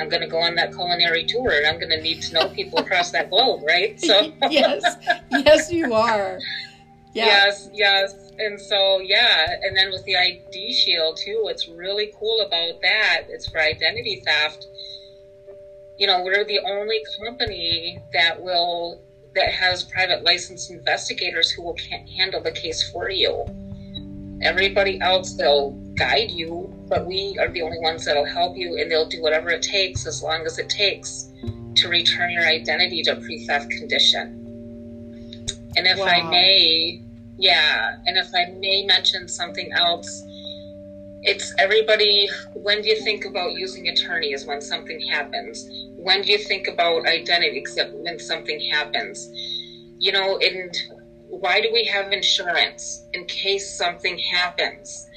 I'm 0.00 0.08
going 0.08 0.22
to 0.22 0.28
go 0.28 0.38
on 0.38 0.54
that 0.54 0.72
culinary 0.72 1.24
tour 1.24 1.50
and 1.50 1.66
I'm 1.66 1.78
going 1.78 1.90
to 1.90 2.00
need 2.00 2.22
to 2.22 2.34
know 2.34 2.48
people 2.48 2.78
across 2.78 3.10
that 3.12 3.30
globe, 3.30 3.62
right? 3.66 3.98
So 4.00 4.32
yes, 4.50 4.96
yes, 5.30 5.72
you 5.72 5.92
are. 5.92 6.38
Yeah. 7.14 7.26
Yes, 7.26 7.68
yes. 7.72 8.14
And 8.38 8.60
so, 8.60 9.00
yeah. 9.00 9.56
And 9.62 9.76
then 9.76 9.90
with 9.90 10.04
the 10.04 10.16
ID 10.16 10.72
shield 10.72 11.16
too, 11.16 11.40
what's 11.42 11.68
really 11.68 12.12
cool 12.18 12.40
about 12.46 12.80
that, 12.82 13.22
it's 13.28 13.48
for 13.48 13.60
identity 13.60 14.22
theft. 14.24 14.66
You 15.98 16.06
know, 16.06 16.22
we're 16.22 16.44
the 16.44 16.60
only 16.60 17.02
company 17.24 17.98
that 18.12 18.40
will, 18.40 19.02
that 19.34 19.50
has 19.50 19.82
private 19.82 20.22
licensed 20.22 20.70
investigators 20.70 21.50
who 21.50 21.62
will 21.62 21.76
handle 22.16 22.40
the 22.40 22.52
case 22.52 22.88
for 22.90 23.10
you. 23.10 23.44
Everybody 24.42 25.00
else, 25.00 25.34
they'll 25.34 25.70
guide 25.96 26.30
you, 26.30 26.72
but 26.88 27.06
we 27.06 27.36
are 27.40 27.48
the 27.48 27.62
only 27.62 27.78
ones 27.80 28.04
that'll 28.04 28.24
help 28.24 28.56
you 28.56 28.78
and 28.78 28.90
they'll 28.90 29.08
do 29.08 29.20
whatever 29.20 29.50
it 29.50 29.62
takes 29.62 30.06
as 30.06 30.22
long 30.22 30.46
as 30.46 30.58
it 30.58 30.68
takes 30.68 31.30
to 31.76 31.88
return 31.88 32.30
your 32.30 32.46
identity 32.46 33.02
to 33.02 33.16
pre 33.16 33.44
theft 33.46 33.70
condition. 33.70 34.44
And 35.76 35.86
if 35.86 35.98
wow. 35.98 36.06
I 36.06 36.22
may, 36.30 37.02
yeah, 37.36 37.96
and 38.06 38.16
if 38.16 38.28
I 38.34 38.46
may 38.58 38.84
mention 38.84 39.28
something 39.28 39.72
else, 39.72 40.24
it's 41.22 41.52
everybody. 41.58 42.28
When 42.54 42.82
do 42.82 42.88
you 42.88 43.00
think 43.02 43.24
about 43.24 43.52
using 43.52 43.88
attorneys 43.88 44.46
when 44.46 44.60
something 44.60 45.00
happens? 45.00 45.68
When 45.96 46.22
do 46.22 46.32
you 46.32 46.38
think 46.38 46.68
about 46.68 47.06
identity 47.06 47.58
except 47.58 47.92
when 47.92 48.18
something 48.18 48.60
happens? 48.70 49.28
You 49.98 50.12
know, 50.12 50.38
and 50.38 50.76
why 51.28 51.60
do 51.60 51.70
we 51.72 51.84
have 51.84 52.12
insurance 52.12 53.02
in 53.12 53.24
case 53.26 53.76
something 53.76 54.18
happens? 54.18 55.08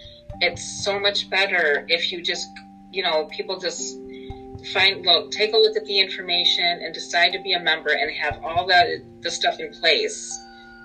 it's 0.41 0.83
so 0.83 0.99
much 0.99 1.29
better 1.29 1.85
if 1.87 2.11
you 2.11 2.21
just, 2.21 2.49
you 2.91 3.03
know, 3.03 3.25
people 3.25 3.57
just 3.57 3.97
find, 4.73 5.05
look, 5.05 5.31
take 5.31 5.53
a 5.53 5.57
look 5.57 5.77
at 5.77 5.85
the 5.85 5.99
information 5.99 6.81
and 6.81 6.93
decide 6.93 7.31
to 7.33 7.39
be 7.39 7.53
a 7.53 7.59
member 7.59 7.91
and 7.91 8.11
have 8.11 8.39
all 8.43 8.65
that 8.65 8.87
the 9.21 9.31
stuff 9.31 9.59
in 9.59 9.71
place 9.71 10.39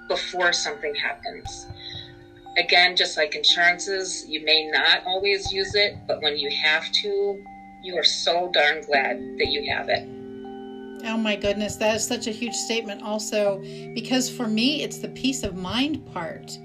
before 0.09 0.53
something 0.53 0.95
happens. 0.95 1.67
Again, 2.59 2.97
just 2.97 3.17
like 3.17 3.35
insurances, 3.35 4.25
you 4.29 4.45
may 4.45 4.67
not 4.67 5.03
always 5.05 5.53
use 5.53 5.75
it, 5.75 5.95
but 6.07 6.23
when 6.23 6.37
you 6.37 6.51
have 6.51 6.91
to, 6.93 7.45
you 7.83 7.99
are 7.99 8.05
so 8.05 8.51
darn 8.53 8.83
glad 8.83 9.19
that 9.39 9.49
you 9.49 9.71
have 9.71 9.89
it. 9.89 10.16
Oh 11.07 11.17
my 11.17 11.37
goodness, 11.37 11.77
that 11.77 11.95
is 11.95 12.07
such 12.07 12.27
a 12.27 12.33
huge 12.33 12.55
statement, 12.55 13.03
also, 13.03 13.63
because 13.95 14.29
for 14.29 14.49
me, 14.49 14.83
it's 14.83 14.99
the 14.99 15.09
peace 15.09 15.45
of 15.45 15.55
mind 15.55 16.05
part. 16.13 16.59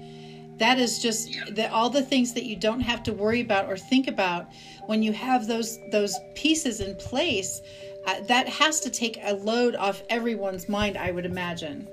That 0.58 0.78
is 0.78 0.98
just 0.98 1.28
the, 1.54 1.72
all 1.72 1.90
the 1.90 2.02
things 2.02 2.34
that 2.34 2.44
you 2.44 2.56
don't 2.56 2.80
have 2.80 3.02
to 3.04 3.12
worry 3.12 3.40
about 3.40 3.66
or 3.66 3.76
think 3.76 4.08
about 4.08 4.46
when 4.86 5.02
you 5.02 5.12
have 5.12 5.46
those 5.46 5.78
those 5.90 6.16
pieces 6.34 6.80
in 6.80 6.94
place 6.96 7.62
uh, 8.06 8.20
that 8.28 8.48
has 8.48 8.80
to 8.80 8.90
take 8.90 9.18
a 9.22 9.34
load 9.34 9.74
off 9.74 10.02
everyone's 10.08 10.68
mind 10.68 10.96
i 10.96 11.10
would 11.10 11.24
imagine. 11.24 11.88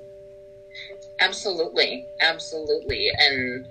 Absolutely 1.20 2.06
absolutely. 2.20 3.10
And 3.18 3.66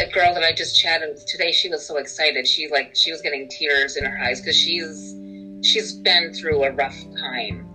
a 0.00 0.06
girl 0.10 0.32
that 0.34 0.42
i 0.42 0.52
just 0.52 0.78
chatted 0.80 1.10
with 1.14 1.26
today 1.26 1.52
she 1.52 1.68
was 1.68 1.84
so 1.84 1.96
excited. 1.96 2.46
She 2.46 2.68
like 2.68 2.94
she 2.94 3.10
was 3.10 3.20
getting 3.20 3.48
tears 3.48 3.96
in 3.96 4.04
her 4.04 4.18
eyes 4.18 4.40
because 4.40 4.56
she's 4.56 5.14
she's 5.62 5.92
been 5.92 6.32
through 6.32 6.64
a 6.64 6.70
rough 6.72 6.98
time. 7.18 7.68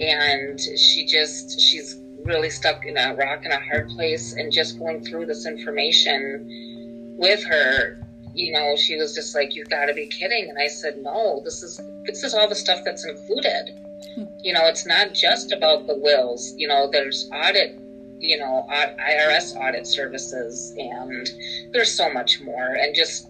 And 0.00 0.60
she 0.60 1.04
just 1.06 1.60
she's 1.60 2.00
really 2.24 2.50
stuck 2.50 2.84
in 2.84 2.96
a 2.96 3.14
rock 3.14 3.40
and 3.44 3.52
a 3.52 3.58
hard 3.58 3.88
place 3.90 4.34
and 4.34 4.52
just 4.52 4.78
going 4.78 5.02
through 5.04 5.26
this 5.26 5.46
information 5.46 7.16
with 7.18 7.42
her. 7.44 8.00
You 8.34 8.52
know 8.52 8.76
she 8.76 8.96
was 8.96 9.14
just 9.14 9.34
like 9.34 9.56
you've 9.56 9.70
got 9.70 9.86
to 9.86 9.94
be 9.94 10.06
kidding. 10.06 10.48
And 10.48 10.58
i 10.58 10.68
said 10.68 10.98
no 10.98 11.40
this 11.44 11.62
is 11.62 11.80
this 12.04 12.22
is 12.22 12.34
all 12.34 12.48
the 12.48 12.54
stuff 12.54 12.80
that's 12.84 13.04
included. 13.04 13.74
Hmm. 14.14 14.24
you 14.40 14.52
know 14.52 14.66
it's 14.66 14.86
not 14.86 15.12
just 15.12 15.52
about 15.52 15.86
the 15.86 15.96
wills. 15.96 16.54
You 16.56 16.68
know 16.68 16.88
there's 16.90 17.28
audit 17.32 17.78
you 18.20 18.36
know 18.36 18.66
irs 18.70 19.54
audit 19.56 19.86
services 19.86 20.74
and 20.76 21.28
there's 21.72 21.92
so 21.92 22.12
much 22.12 22.40
more. 22.40 22.74
And 22.74 22.94
just 22.94 23.28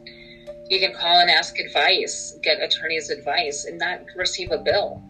you 0.68 0.78
can 0.80 0.94
call 0.94 1.20
and 1.20 1.30
ask 1.30 1.58
advice 1.58 2.36
get 2.42 2.62
attorney's 2.62 3.10
advice 3.10 3.64
and 3.64 3.78
not 3.78 4.00
receive 4.16 4.50
a 4.50 4.58
bill. 4.58 5.02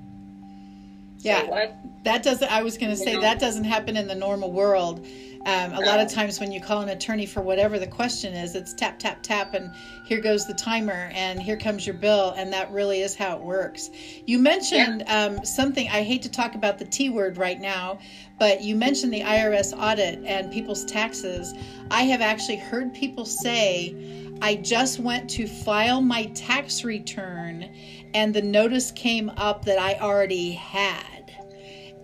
Yeah. 1.20 1.72
that 2.04 2.22
doesn't 2.22 2.50
i 2.50 2.62
was 2.62 2.78
going 2.78 2.90
to 2.90 2.96
say 2.96 3.16
that 3.20 3.40
doesn't 3.40 3.64
happen 3.64 3.96
in 3.96 4.06
the 4.06 4.14
normal 4.14 4.52
world. 4.52 5.04
Um, 5.46 5.72
a 5.72 5.80
lot 5.80 6.00
of 6.00 6.08
times 6.12 6.40
when 6.40 6.52
you 6.52 6.60
call 6.60 6.82
an 6.82 6.90
attorney 6.90 7.24
for 7.24 7.40
whatever 7.40 7.78
the 7.78 7.86
question 7.86 8.34
is 8.34 8.54
it's 8.54 8.74
tap 8.74 8.98
tap 8.98 9.22
tap 9.22 9.54
and 9.54 9.72
here 10.04 10.20
goes 10.20 10.46
the 10.46 10.54
timer 10.54 11.10
and 11.12 11.40
here 11.40 11.56
comes 11.56 11.86
your 11.86 11.94
bill 11.96 12.34
and 12.36 12.52
that 12.52 12.70
really 12.70 13.00
is 13.00 13.16
how 13.16 13.36
it 13.36 13.42
works. 13.42 13.90
You 14.26 14.38
mentioned 14.38 15.04
yeah. 15.06 15.24
um, 15.24 15.44
something 15.44 15.88
i 15.88 16.02
hate 16.02 16.22
to 16.22 16.30
talk 16.30 16.54
about 16.54 16.78
the 16.78 16.84
t 16.84 17.10
word 17.10 17.36
right 17.36 17.60
now 17.60 17.98
but 18.38 18.62
you 18.62 18.76
mentioned 18.76 19.12
the 19.12 19.22
irs 19.22 19.76
audit 19.76 20.24
and 20.24 20.52
people's 20.52 20.84
taxes. 20.84 21.54
I 21.90 22.02
have 22.02 22.20
actually 22.20 22.56
heard 22.58 22.94
people 22.94 23.24
say 23.24 24.27
i 24.42 24.54
just 24.54 24.98
went 24.98 25.28
to 25.28 25.46
file 25.46 26.00
my 26.00 26.26
tax 26.34 26.84
return 26.84 27.74
and 28.14 28.34
the 28.34 28.42
notice 28.42 28.90
came 28.92 29.30
up 29.36 29.64
that 29.64 29.78
i 29.78 29.94
already 30.00 30.52
had 30.52 31.18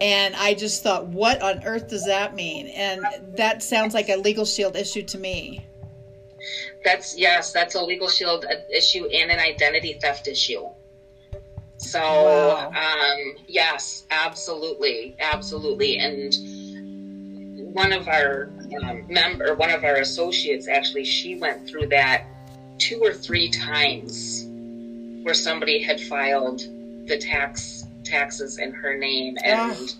and 0.00 0.34
I 0.36 0.54
just 0.54 0.82
thought, 0.82 1.06
what 1.06 1.40
on 1.40 1.64
earth 1.64 1.88
does 1.88 2.04
that 2.06 2.34
mean? 2.34 2.68
And 2.68 3.04
that 3.36 3.62
sounds 3.62 3.94
like 3.94 4.08
a 4.08 4.16
legal 4.16 4.44
shield 4.44 4.76
issue 4.76 5.02
to 5.02 5.18
me. 5.18 5.66
That's 6.84 7.16
yes, 7.16 7.52
that's 7.52 7.74
a 7.74 7.80
legal 7.80 8.08
shield 8.08 8.44
issue 8.70 9.06
and 9.06 9.30
an 9.30 9.38
identity 9.38 9.94
theft 9.94 10.28
issue. 10.28 10.68
So, 11.78 12.00
wow. 12.00 12.70
um, 12.70 13.36
yes, 13.46 14.04
absolutely, 14.10 15.16
absolutely. 15.20 15.98
And 15.98 16.32
one 17.74 17.92
of 17.92 18.06
our 18.06 18.48
um, 18.84 19.04
member, 19.08 19.52
one 19.54 19.70
of 19.70 19.82
our 19.82 19.96
associates, 19.96 20.68
actually, 20.68 21.02
she 21.02 21.34
went 21.34 21.66
through 21.68 21.88
that 21.88 22.22
two 22.78 23.00
or 23.02 23.12
three 23.12 23.48
times, 23.48 24.44
where 25.24 25.34
somebody 25.34 25.80
had 25.80 26.00
filed 26.00 26.60
the 27.06 27.16
tax 27.16 27.84
taxes 28.04 28.58
in 28.58 28.72
her 28.72 28.94
name. 28.94 29.36
And 29.42 29.92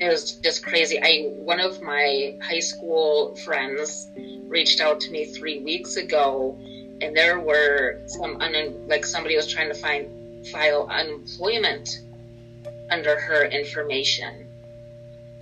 it 0.00 0.08
was 0.08 0.32
just 0.32 0.64
crazy. 0.64 0.98
I 1.00 1.28
one 1.28 1.60
of 1.60 1.80
my 1.80 2.34
high 2.42 2.58
school 2.58 3.36
friends 3.36 4.08
reached 4.48 4.80
out 4.80 4.98
to 5.00 5.10
me 5.10 5.26
three 5.26 5.58
weeks 5.58 5.96
ago 5.96 6.58
and 7.00 7.16
there 7.16 7.38
were 7.38 7.98
some 8.06 8.40
un, 8.40 8.88
like 8.88 9.04
somebody 9.04 9.36
was 9.36 9.46
trying 9.46 9.68
to 9.68 9.78
find 9.78 10.46
file 10.48 10.88
unemployment 10.90 12.00
under 12.90 13.16
her 13.16 13.44
information. 13.44 14.48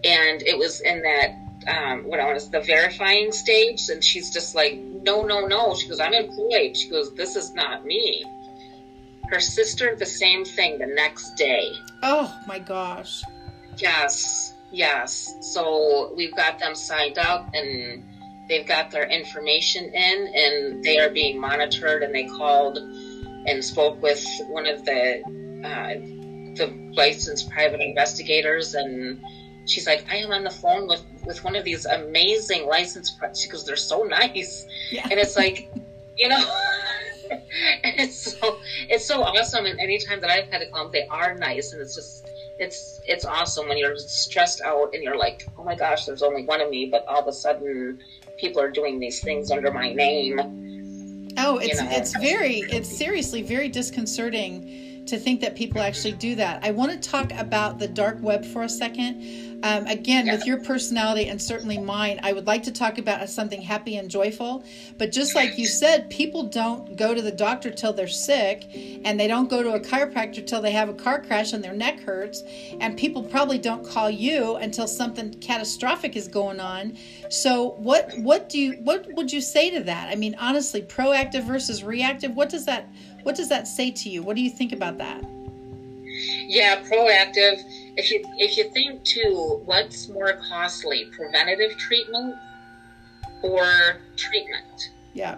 And 0.04 0.42
it 0.42 0.58
was 0.58 0.80
in 0.80 1.00
that 1.02 1.30
um, 1.66 2.04
what 2.04 2.20
I 2.20 2.24
want 2.24 2.36
is 2.36 2.50
the 2.50 2.60
verifying 2.60 3.32
stage, 3.32 3.88
and 3.88 4.02
she's 4.02 4.30
just 4.30 4.54
like, 4.54 4.74
no, 4.74 5.22
no, 5.22 5.46
no. 5.46 5.74
She 5.74 5.88
goes, 5.88 6.00
I'm 6.00 6.14
employed. 6.14 6.76
She 6.76 6.88
goes, 6.88 7.14
this 7.14 7.36
is 7.36 7.52
not 7.52 7.84
me. 7.84 8.24
Her 9.30 9.40
sister, 9.40 9.96
the 9.96 10.06
same 10.06 10.44
thing 10.44 10.78
the 10.78 10.86
next 10.86 11.34
day. 11.36 11.72
Oh 12.02 12.34
my 12.46 12.58
gosh. 12.58 13.22
Yes, 13.78 14.52
yes. 14.70 15.34
So 15.40 16.12
we've 16.14 16.34
got 16.36 16.58
them 16.58 16.74
signed 16.74 17.18
up 17.18 17.48
and 17.54 18.04
they've 18.48 18.66
got 18.66 18.90
their 18.90 19.08
information 19.08 19.84
in 19.94 20.32
and 20.34 20.84
they 20.84 20.98
are 20.98 21.08
being 21.08 21.40
monitored 21.40 22.02
and 22.02 22.14
they 22.14 22.24
called 22.24 22.78
and 23.46 23.64
spoke 23.64 24.00
with 24.02 24.24
one 24.48 24.66
of 24.66 24.84
the 24.84 25.22
uh, 25.64 25.94
the 26.56 26.92
licensed 26.94 27.50
private 27.50 27.80
investigators 27.80 28.74
and 28.74 29.20
she's 29.66 29.86
like 29.86 30.04
i 30.10 30.16
am 30.16 30.30
on 30.32 30.44
the 30.44 30.50
phone 30.50 30.86
with 30.86 31.04
with 31.24 31.42
one 31.44 31.56
of 31.56 31.64
these 31.64 31.86
amazing 31.86 32.66
licensed 32.66 33.18
she 33.34 33.48
goes 33.48 33.64
they're 33.64 33.76
so 33.76 34.02
nice 34.02 34.66
yeah. 34.90 35.06
and 35.10 35.18
it's 35.18 35.36
like 35.36 35.70
you 36.16 36.28
know 36.28 36.44
and 37.30 37.94
it's 37.98 38.38
so 38.38 38.58
it's 38.88 39.04
so 39.04 39.22
awesome 39.22 39.66
and 39.66 39.80
anytime 39.80 40.20
that 40.20 40.30
i've 40.30 40.48
had 40.50 40.62
a 40.62 40.70
call 40.70 40.88
they 40.88 41.06
are 41.08 41.34
nice 41.34 41.72
and 41.72 41.80
it's 41.80 41.94
just 41.94 42.26
it's 42.58 43.00
it's 43.06 43.24
awesome 43.24 43.68
when 43.68 43.76
you're 43.76 43.96
stressed 43.96 44.60
out 44.60 44.94
and 44.94 45.02
you're 45.02 45.16
like 45.18 45.46
oh 45.58 45.64
my 45.64 45.74
gosh 45.74 46.06
there's 46.06 46.22
only 46.22 46.44
one 46.44 46.60
of 46.60 46.70
me 46.70 46.86
but 46.86 47.04
all 47.08 47.20
of 47.20 47.26
a 47.26 47.32
sudden 47.32 47.98
people 48.36 48.60
are 48.60 48.70
doing 48.70 48.98
these 48.98 49.20
things 49.20 49.50
under 49.50 49.72
my 49.72 49.92
name. 49.92 51.30
Oh, 51.36 51.58
it's 51.58 51.80
you 51.80 51.84
know? 51.84 51.90
it's 51.90 52.16
very 52.18 52.58
it's 52.70 52.88
seriously 52.88 53.42
very 53.42 53.68
disconcerting 53.68 55.04
to 55.06 55.18
think 55.18 55.40
that 55.40 55.54
people 55.54 55.80
actually 55.80 56.12
do 56.12 56.34
that. 56.36 56.64
I 56.64 56.70
want 56.70 56.92
to 56.92 57.10
talk 57.10 57.32
about 57.32 57.78
the 57.78 57.88
dark 57.88 58.18
web 58.22 58.44
for 58.44 58.62
a 58.62 58.68
second 58.68 59.53
um, 59.64 59.86
again, 59.86 60.26
yeah. 60.26 60.34
with 60.34 60.44
your 60.44 60.58
personality 60.58 61.28
and 61.28 61.40
certainly 61.40 61.78
mine, 61.78 62.20
I 62.22 62.34
would 62.34 62.46
like 62.46 62.62
to 62.64 62.70
talk 62.70 62.98
about 62.98 63.26
something 63.30 63.62
happy 63.62 63.96
and 63.96 64.10
joyful. 64.10 64.62
But 64.98 65.10
just 65.10 65.34
like 65.34 65.56
you 65.56 65.66
said, 65.66 66.10
people 66.10 66.42
don't 66.42 66.96
go 66.96 67.14
to 67.14 67.22
the 67.22 67.32
doctor 67.32 67.70
till 67.70 67.94
they're 67.94 68.06
sick, 68.06 68.66
and 69.06 69.18
they 69.18 69.26
don't 69.26 69.48
go 69.48 69.62
to 69.62 69.72
a 69.72 69.80
chiropractor 69.80 70.46
till 70.46 70.60
they 70.60 70.72
have 70.72 70.90
a 70.90 70.92
car 70.92 71.18
crash 71.22 71.54
and 71.54 71.64
their 71.64 71.72
neck 71.72 71.98
hurts. 72.00 72.42
And 72.78 72.98
people 72.98 73.22
probably 73.22 73.56
don't 73.56 73.88
call 73.88 74.10
you 74.10 74.56
until 74.56 74.86
something 74.86 75.32
catastrophic 75.40 76.14
is 76.14 76.28
going 76.28 76.60
on. 76.60 76.98
So, 77.30 77.70
what 77.78 78.12
what 78.18 78.50
do 78.50 78.58
you 78.58 78.74
what 78.82 79.10
would 79.14 79.32
you 79.32 79.40
say 79.40 79.70
to 79.70 79.82
that? 79.84 80.10
I 80.10 80.14
mean, 80.14 80.36
honestly, 80.38 80.82
proactive 80.82 81.46
versus 81.46 81.82
reactive. 81.82 82.36
What 82.36 82.50
does 82.50 82.66
that 82.66 82.86
what 83.22 83.34
does 83.34 83.48
that 83.48 83.66
say 83.66 83.90
to 83.92 84.10
you? 84.10 84.22
What 84.22 84.36
do 84.36 84.42
you 84.42 84.50
think 84.50 84.72
about 84.72 84.98
that? 84.98 85.24
Yeah, 86.46 86.82
proactive 86.82 87.62
if 87.96 88.10
you 88.10 88.22
if 88.38 88.56
you 88.56 88.64
think 88.64 89.04
too, 89.04 89.60
what's 89.64 90.08
more 90.08 90.32
costly, 90.48 91.04
preventative 91.12 91.76
treatment 91.76 92.34
or 93.42 93.96
treatment? 94.16 94.90
Yeah. 95.12 95.36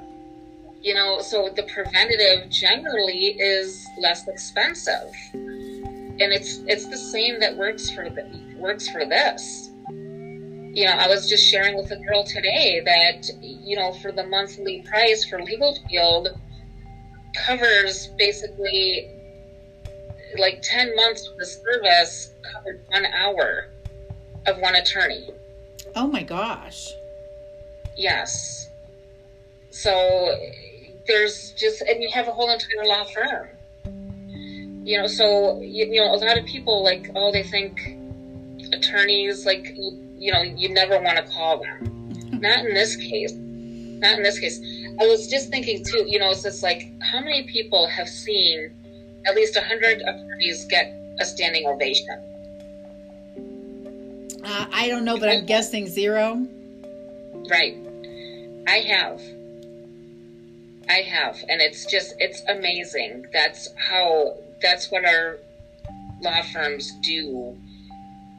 You 0.82 0.94
know, 0.94 1.20
so 1.20 1.48
the 1.48 1.64
preventative 1.64 2.48
generally 2.50 3.34
is 3.38 3.86
less 3.98 4.26
expensive, 4.28 5.12
and 5.32 6.32
it's 6.32 6.60
it's 6.66 6.86
the 6.86 6.96
same 6.96 7.40
that 7.40 7.56
works 7.56 7.90
for 7.90 8.08
the, 8.08 8.24
works 8.56 8.88
for 8.88 9.04
this. 9.04 9.70
You 9.88 10.84
know, 10.84 10.92
I 10.92 11.08
was 11.08 11.28
just 11.28 11.44
sharing 11.44 11.76
with 11.76 11.90
a 11.90 11.96
girl 11.96 12.22
today 12.22 12.80
that 12.84 13.30
you 13.40 13.76
know 13.76 13.92
for 13.92 14.12
the 14.12 14.24
monthly 14.24 14.82
price 14.82 15.24
for 15.24 15.42
Legal 15.42 15.76
Shield 15.88 16.28
covers 17.34 18.08
basically 18.18 19.08
like 20.38 20.60
10 20.62 20.94
months 20.96 21.28
of 21.28 21.36
the 21.38 21.46
service 21.46 22.32
covered 22.52 22.80
one 22.88 23.06
hour 23.06 23.68
of 24.46 24.58
one 24.58 24.74
attorney. 24.76 25.30
Oh 25.94 26.06
my 26.06 26.22
gosh. 26.22 26.92
Yes. 27.96 28.70
So 29.70 30.30
there's 31.06 31.52
just, 31.52 31.82
and 31.82 32.02
you 32.02 32.10
have 32.10 32.28
a 32.28 32.32
whole 32.32 32.50
entire 32.50 32.84
law 32.84 33.04
firm. 33.04 33.48
You 34.84 34.98
know, 34.98 35.06
so, 35.06 35.60
you, 35.60 35.86
you 35.86 36.00
know, 36.00 36.12
a 36.12 36.16
lot 36.16 36.38
of 36.38 36.44
people 36.44 36.84
like, 36.84 37.10
oh, 37.16 37.32
they 37.32 37.42
think 37.42 37.96
attorneys, 38.72 39.44
like, 39.44 39.74
you 39.74 40.32
know, 40.32 40.42
you 40.42 40.68
never 40.68 41.00
want 41.00 41.16
to 41.16 41.24
call 41.24 41.60
them. 41.60 42.12
Not 42.40 42.64
in 42.64 42.74
this 42.74 42.94
case. 42.96 43.32
Not 43.32 44.18
in 44.18 44.22
this 44.22 44.38
case. 44.38 44.60
I 45.00 45.06
was 45.06 45.28
just 45.28 45.48
thinking 45.50 45.84
too, 45.84 46.04
you 46.06 46.18
know, 46.18 46.30
it's 46.30 46.42
just 46.42 46.62
like, 46.62 46.92
how 47.00 47.20
many 47.20 47.44
people 47.48 47.86
have 47.86 48.08
seen 48.08 48.70
at 49.26 49.34
least 49.34 49.56
100 49.56 50.02
attorneys 50.02 50.64
get 50.66 50.94
a 51.18 51.24
standing 51.24 51.66
ovation. 51.66 52.20
Uh, 54.44 54.66
I 54.72 54.88
don't 54.88 55.04
know, 55.04 55.18
but 55.18 55.28
I'm 55.28 55.44
guessing 55.44 55.86
zero. 55.88 56.46
Right. 57.50 57.76
I 58.68 58.78
have. 58.78 59.20
I 60.88 61.02
have. 61.02 61.36
And 61.48 61.60
it's 61.60 61.84
just, 61.86 62.14
it's 62.18 62.42
amazing. 62.48 63.26
That's 63.32 63.68
how, 63.76 64.36
that's 64.62 64.90
what 64.90 65.04
our 65.04 65.38
law 66.20 66.42
firms 66.42 66.92
do 67.02 67.58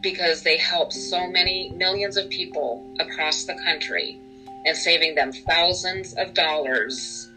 because 0.02 0.44
they 0.44 0.58
help 0.58 0.94
so 0.94 1.28
many 1.28 1.70
millions 1.72 2.18
of 2.18 2.30
people 2.30 2.96
across 3.00 3.44
the 3.44 3.56
country 3.66 4.20
and 4.66 4.78
saving 4.78 5.16
them 5.16 5.32
thousands 5.32 6.14
of 6.14 6.34
dollars 6.34 7.30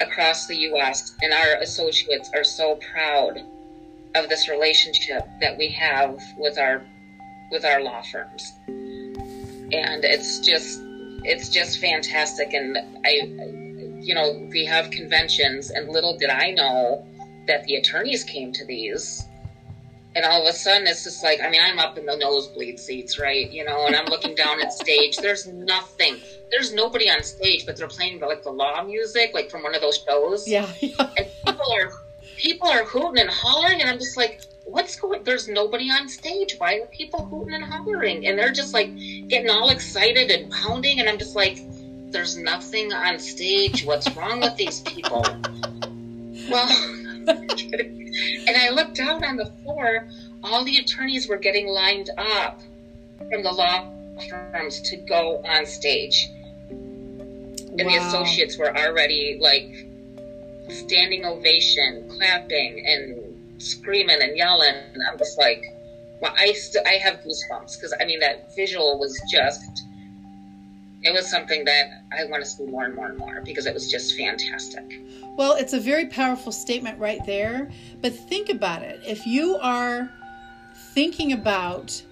across 0.00 0.46
the 0.46 0.56
U.S. 0.56 1.14
and 1.22 1.32
our 1.32 1.54
associates 1.60 2.30
are 2.34 2.44
so 2.44 2.76
proud 2.92 3.38
of 4.14 4.28
this 4.28 4.48
relationship 4.48 5.26
that 5.40 5.56
we 5.56 5.68
have 5.68 6.18
with 6.36 6.58
our 6.58 6.82
with 7.50 7.64
our 7.64 7.82
law 7.82 8.02
firms, 8.02 8.52
and 8.66 10.04
it's 10.04 10.40
just 10.40 10.80
it's 11.24 11.48
just 11.48 11.78
fantastic. 11.78 12.52
And 12.52 12.76
I, 13.04 13.10
you 14.00 14.14
know, 14.14 14.48
we 14.50 14.64
have 14.64 14.90
conventions, 14.90 15.70
and 15.70 15.88
little 15.88 16.16
did 16.16 16.30
I 16.30 16.50
know 16.50 17.06
that 17.46 17.64
the 17.64 17.76
attorneys 17.76 18.24
came 18.24 18.52
to 18.52 18.64
these 18.64 19.26
and 20.14 20.24
all 20.24 20.42
of 20.42 20.48
a 20.48 20.52
sudden 20.52 20.86
it's 20.86 21.04
just 21.04 21.22
like 21.22 21.40
i 21.40 21.48
mean 21.48 21.60
i'm 21.62 21.78
up 21.78 21.96
in 21.96 22.06
the 22.06 22.16
nosebleed 22.16 22.78
seats 22.78 23.18
right? 23.18 23.50
You 23.50 23.64
know 23.64 23.86
and 23.86 23.94
i'm 23.94 24.06
looking 24.06 24.34
down 24.34 24.60
at 24.60 24.72
stage. 24.72 25.16
There's 25.16 25.46
nothing. 25.46 26.20
There's 26.50 26.72
nobody 26.72 27.08
on 27.10 27.22
stage 27.22 27.64
but 27.66 27.76
they're 27.76 27.88
playing 27.88 28.20
like 28.20 28.42
the 28.42 28.50
law 28.50 28.82
music 28.82 29.30
like 29.34 29.50
from 29.50 29.62
one 29.62 29.74
of 29.74 29.80
those 29.80 29.98
shows. 30.06 30.46
Yeah, 30.48 30.68
yeah. 30.80 31.10
and 31.16 31.26
people 31.44 31.72
are 31.72 31.92
people 32.36 32.68
are 32.68 32.84
hooting 32.84 33.20
and 33.20 33.30
hollering 33.30 33.80
and 33.80 33.90
i'm 33.90 33.98
just 33.98 34.16
like 34.16 34.40
what's 34.64 34.96
going 34.96 35.22
there's 35.24 35.48
nobody 35.48 35.90
on 35.90 36.08
stage. 36.08 36.54
Why 36.58 36.74
are 36.74 36.86
people 36.86 37.24
hooting 37.24 37.54
and 37.54 37.64
hollering? 37.64 38.26
And 38.26 38.38
they're 38.38 38.52
just 38.52 38.74
like 38.74 38.88
getting 39.28 39.50
all 39.50 39.70
excited 39.70 40.30
and 40.30 40.50
pounding 40.50 41.00
and 41.00 41.08
i'm 41.08 41.18
just 41.18 41.36
like 41.36 41.58
there's 42.10 42.36
nothing 42.36 42.92
on 42.92 43.18
stage. 43.20 43.84
What's 43.84 44.10
wrong 44.16 44.40
with 44.40 44.56
these 44.56 44.80
people? 44.80 45.24
Well 46.48 46.68
and 48.46 48.56
I 48.56 48.70
looked 48.70 48.96
down 48.96 49.24
on 49.24 49.36
the 49.36 49.46
floor. 49.62 50.08
All 50.42 50.64
the 50.64 50.76
attorneys 50.76 51.28
were 51.28 51.36
getting 51.36 51.68
lined 51.68 52.10
up 52.16 52.60
from 53.18 53.42
the 53.42 53.52
law 53.52 53.92
firms 54.28 54.80
to 54.82 54.96
go 54.96 55.42
on 55.44 55.66
stage. 55.66 56.28
And 56.70 57.84
wow. 57.84 57.88
the 57.88 57.96
associates 57.96 58.58
were 58.58 58.76
already 58.76 59.38
like 59.40 59.86
standing 60.70 61.24
ovation, 61.24 62.08
clapping 62.16 62.84
and 62.86 63.62
screaming 63.62 64.22
and 64.22 64.36
yelling. 64.36 64.74
And 64.74 65.02
I'm 65.10 65.18
just 65.18 65.38
like, 65.38 65.62
well, 66.20 66.34
I, 66.36 66.52
st- 66.52 66.86
I 66.86 66.94
have 66.94 67.20
goosebumps 67.20 67.76
because 67.76 67.94
I 68.00 68.04
mean, 68.04 68.20
that 68.20 68.54
visual 68.54 68.98
was 68.98 69.20
just 69.30 69.62
it 71.02 71.12
was 71.12 71.30
something 71.30 71.64
that 71.64 72.04
I 72.12 72.24
want 72.26 72.44
to 72.44 72.50
see 72.50 72.66
more 72.66 72.84
and 72.84 72.94
more 72.94 73.06
and 73.06 73.16
more 73.16 73.40
because 73.42 73.66
it 73.66 73.72
was 73.72 73.90
just 73.90 74.16
fantastic. 74.16 75.00
Well, 75.36 75.54
it's 75.54 75.72
a 75.72 75.80
very 75.80 76.06
powerful 76.06 76.52
statement 76.52 76.98
right 76.98 77.24
there. 77.24 77.70
But 78.02 78.14
think 78.14 78.50
about 78.50 78.82
it. 78.82 79.00
If 79.06 79.26
you 79.26 79.56
are 79.56 80.10
thinking 80.94 81.32
about 81.32 82.02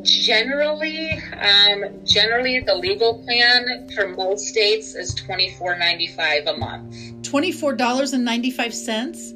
Generally, 0.03 1.12
um, 1.38 2.05
generally 2.05 2.61
the 2.61 2.75
legal 2.75 3.22
plan 3.22 3.88
for 3.94 4.09
most 4.09 4.46
states 4.46 4.94
is 4.94 5.14
twenty 5.14 5.51
four 5.51 5.77
ninety 5.77 6.09
five 6.09 6.46
a 6.46 6.57
month. 6.57 7.22
Twenty 7.22 7.53
four 7.53 7.72
dollars 7.72 8.12
and 8.12 8.25
ninety 8.25 8.51
five 8.51 8.75
cents. 8.75 9.33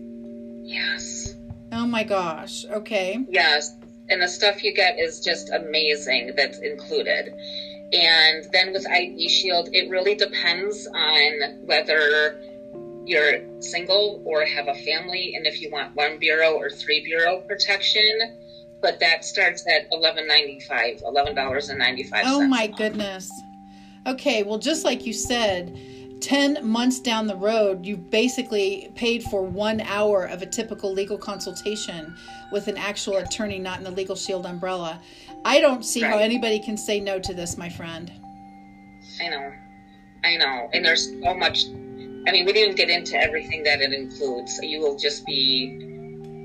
Yes. 0.63 1.35
Oh 1.73 1.87
my 1.87 2.03
gosh. 2.03 2.65
Okay. 2.65 3.25
Yes. 3.29 3.77
And 4.09 4.23
the 4.23 4.29
stuff 4.29 4.65
you 4.65 4.75
get 4.75 4.99
is 4.99 5.21
just 5.21 5.51
amazing 5.51 6.33
that's 6.37 6.59
included. 6.59 7.35
And 7.93 8.47
then 8.53 8.73
with 8.73 8.87
ID 8.89 9.29
Shield, 9.29 9.69
it 9.73 9.89
really 9.89 10.17
depends 10.17 10.89
on 10.89 11.67
whether 11.67 12.41
you're 13.05 13.63
single 13.63 14.23
or 14.25 14.45
have 14.45 14.67
a 14.67 14.75
family 14.75 15.35
and 15.37 15.47
if 15.47 15.63
you 15.63 15.71
want 15.71 15.95
one 15.95 16.19
bureau 16.19 16.55
or 16.55 16.71
three 16.71 17.05
bureau 17.05 17.41
protection. 17.43 18.37
But 18.83 19.01
that 19.01 19.25
starts 19.25 19.67
at 19.67 19.89
eleven 19.91 20.27
ninety 20.29 20.61
five, 20.61 21.01
eleven 21.05 21.35
dollars 21.35 21.71
and 21.71 21.79
ninety 21.79 22.05
five. 22.05 22.25
Oh 22.27 22.47
my 22.47 22.67
goodness. 22.67 23.31
Okay, 24.07 24.45
well, 24.45 24.59
just 24.59 24.85
like 24.85 25.05
you 25.05 25.13
said, 25.13 25.77
10 26.21 26.67
months 26.67 27.01
down 27.01 27.27
the 27.27 27.37
road, 27.37 27.85
you've 27.85 28.11
basically 28.11 28.91
paid 28.95 29.23
for 29.25 29.43
one 29.43 29.81
hour 29.81 30.25
of 30.25 30.43
a 30.43 30.47
typical 30.47 30.93
legal 30.93 31.19
consultation 31.19 32.17
with 32.53 32.69
an 32.69 32.77
actual 32.77 33.17
attorney, 33.17 33.59
not 33.59 33.79
in 33.79 33.85
the 33.85 33.91
Legal 33.91 34.17
Shield 34.17 34.47
umbrella. 34.47 35.01
I 35.45 35.61
don't 35.61 35.85
see 35.85 36.03
right. 36.03 36.13
how 36.13 36.19
anybody 36.19 36.59
can 36.59 36.77
say 36.77 37.01
no 37.01 37.19
to 37.19 37.35
this, 37.35 37.59
my 37.59 37.69
friend. 37.69 38.11
I 39.21 39.29
know. 39.29 39.53
I 40.25 40.37
know. 40.37 40.71
And 40.73 40.85
there's 40.85 41.11
so 41.23 41.35
much. 41.35 41.67
I 41.67 42.33
mean, 42.33 42.47
we 42.47 42.53
didn't 42.53 42.77
get 42.77 42.91
into 42.91 43.17
everything 43.17 43.63
that 43.65 43.81
it 43.81 43.93
includes. 43.93 44.59
You 44.63 44.81
will 44.81 44.97
just 44.97 45.25
be 45.27 45.96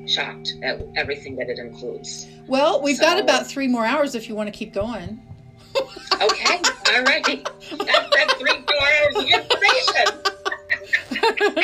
shocked 0.08 0.54
at 0.64 0.82
everything 0.96 1.36
that 1.38 1.50
it 1.50 1.60
includes. 1.60 2.28
Well, 2.48 2.82
we've 2.82 2.98
so, 2.98 3.04
got 3.04 3.20
about 3.20 3.48
three 3.48 3.68
more 3.68 3.86
hours 3.86 4.16
if 4.16 4.28
you 4.28 4.36
want 4.36 4.48
to 4.48 4.58
keep 4.58 4.74
going. 4.74 5.22
okay. 5.76 6.62
All 6.94 7.04
right. 7.04 7.48
That's, 7.78 8.34
three 8.34 8.58
more 8.58 8.82
hours 8.82 9.16
of 9.16 9.26
information. 9.30 10.22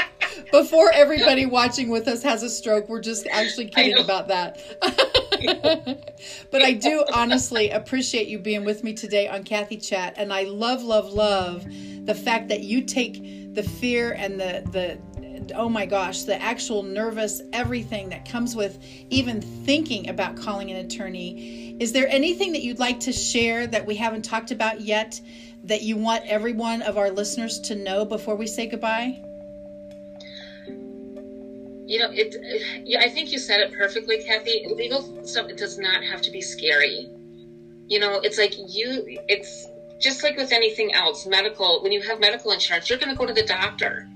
Before 0.51 0.91
everybody 0.91 1.45
watching 1.45 1.89
with 1.89 2.07
us 2.07 2.23
has 2.23 2.41
a 2.41 2.49
stroke, 2.49 2.87
we're 2.87 3.01
just 3.01 3.27
actually 3.27 3.67
kidding 3.67 3.97
about 4.01 4.29
that. 4.29 4.57
but 6.51 6.61
I 6.61 6.71
do 6.73 7.03
honestly 7.13 7.69
appreciate 7.69 8.27
you 8.27 8.39
being 8.39 8.63
with 8.63 8.83
me 8.83 8.93
today 8.93 9.27
on 9.27 9.43
Kathy 9.43 9.77
Chat. 9.77 10.13
And 10.15 10.31
I 10.31 10.43
love, 10.43 10.83
love, 10.83 11.11
love 11.11 11.65
the 12.05 12.15
fact 12.15 12.47
that 12.47 12.61
you 12.61 12.81
take 12.83 13.53
the 13.53 13.63
fear 13.63 14.13
and 14.13 14.39
the, 14.39 14.63
the, 14.71 15.16
oh 15.55 15.69
my 15.69 15.85
gosh, 15.85 16.23
the 16.23 16.41
actual 16.41 16.83
nervous 16.83 17.41
everything 17.53 18.09
that 18.09 18.29
comes 18.29 18.55
with 18.55 18.77
even 19.09 19.41
thinking 19.41 20.09
about 20.09 20.37
calling 20.37 20.71
an 20.71 20.77
attorney. 20.77 21.77
Is 21.79 21.91
there 21.91 22.07
anything 22.07 22.53
that 22.53 22.63
you'd 22.63 22.79
like 22.79 23.01
to 23.01 23.11
share 23.11 23.67
that 23.67 23.85
we 23.85 23.95
haven't 23.95 24.23
talked 24.23 24.51
about 24.51 24.81
yet 24.81 25.19
that 25.63 25.81
you 25.81 25.97
want 25.97 26.25
every 26.25 26.53
one 26.53 26.81
of 26.81 26.97
our 26.97 27.11
listeners 27.11 27.59
to 27.61 27.75
know 27.75 28.05
before 28.05 28.35
we 28.35 28.47
say 28.47 28.67
goodbye? 28.67 29.21
You 31.85 31.99
know, 31.99 32.09
it. 32.11 32.83
Yeah, 32.85 32.99
I 32.99 33.09
think 33.09 33.31
you 33.31 33.39
said 33.39 33.61
it 33.61 33.73
perfectly, 33.73 34.23
Kathy. 34.23 34.67
Legal 34.75 35.25
stuff 35.25 35.49
it 35.49 35.57
does 35.57 35.77
not 35.77 36.03
have 36.03 36.21
to 36.23 36.31
be 36.31 36.41
scary. 36.41 37.09
You 37.87 37.99
know, 37.99 38.19
it's 38.19 38.37
like 38.37 38.55
you. 38.57 39.19
It's 39.29 39.67
just 40.01 40.21
like 40.21 40.35
with 40.35 40.51
anything 40.51 40.93
else. 40.93 41.25
Medical. 41.25 41.81
When 41.81 41.93
you 41.93 42.01
have 42.01 42.19
medical 42.19 42.51
insurance, 42.51 42.89
you're 42.89 42.99
going 42.99 43.11
to 43.11 43.17
go 43.17 43.25
to 43.25 43.33
the 43.33 43.45
doctor 43.45 44.07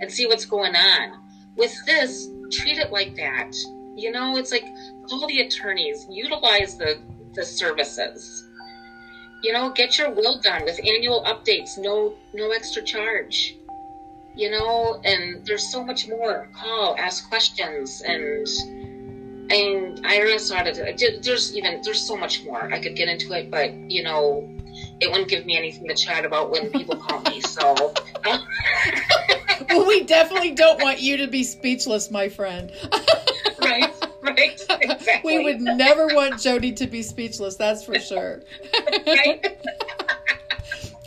and 0.00 0.10
see 0.10 0.26
what's 0.26 0.44
going 0.44 0.74
on. 0.74 1.20
With 1.56 1.74
this, 1.86 2.28
treat 2.50 2.78
it 2.78 2.90
like 2.90 3.14
that. 3.16 3.52
You 3.96 4.10
know, 4.10 4.36
it's 4.36 4.50
like 4.50 4.64
call 5.08 5.26
the 5.26 5.40
attorneys, 5.40 6.06
utilize 6.10 6.76
the, 6.76 7.00
the 7.34 7.44
services. 7.44 8.46
You 9.42 9.52
know, 9.52 9.70
get 9.70 9.98
your 9.98 10.10
will 10.10 10.38
done 10.40 10.64
with 10.64 10.78
annual 10.78 11.24
updates, 11.24 11.78
no 11.78 12.14
no 12.34 12.50
extra 12.50 12.82
charge. 12.82 13.56
You 14.34 14.50
know, 14.50 15.00
and 15.04 15.44
there's 15.44 15.70
so 15.70 15.84
much 15.84 16.08
more. 16.08 16.48
Call, 16.54 16.96
ask 16.98 17.28
questions, 17.28 18.02
and 18.02 18.46
and 19.50 20.04
IRS 20.04 20.56
audit. 20.56 21.22
There's 21.22 21.56
even 21.56 21.80
there's 21.82 22.06
so 22.06 22.16
much 22.16 22.44
more. 22.44 22.72
I 22.72 22.80
could 22.80 22.96
get 22.96 23.08
into 23.08 23.32
it, 23.32 23.50
but 23.50 23.72
you 23.90 24.02
know, 24.02 24.48
it 25.00 25.10
wouldn't 25.10 25.28
give 25.28 25.46
me 25.46 25.56
anything 25.56 25.88
to 25.88 25.94
chat 25.94 26.24
about 26.24 26.50
when 26.50 26.70
people 26.70 26.96
call 26.96 27.20
me. 27.22 27.40
So. 27.40 27.94
well, 29.70 29.86
we 29.86 30.04
definitely 30.04 30.50
don't 30.52 30.82
want 30.82 31.00
you 31.00 31.16
to 31.18 31.26
be 31.26 31.42
speechless, 31.44 32.10
my 32.10 32.28
friend. 32.28 32.72
right, 33.62 33.92
right. 34.20 34.66
Exactly. 34.68 35.38
We 35.38 35.44
would 35.44 35.60
never 35.60 36.08
want 36.08 36.40
Jodi 36.40 36.72
to 36.72 36.86
be 36.86 37.02
speechless, 37.02 37.56
that's 37.56 37.84
for 37.84 37.98
sure. 37.98 38.42
right. 39.06 39.44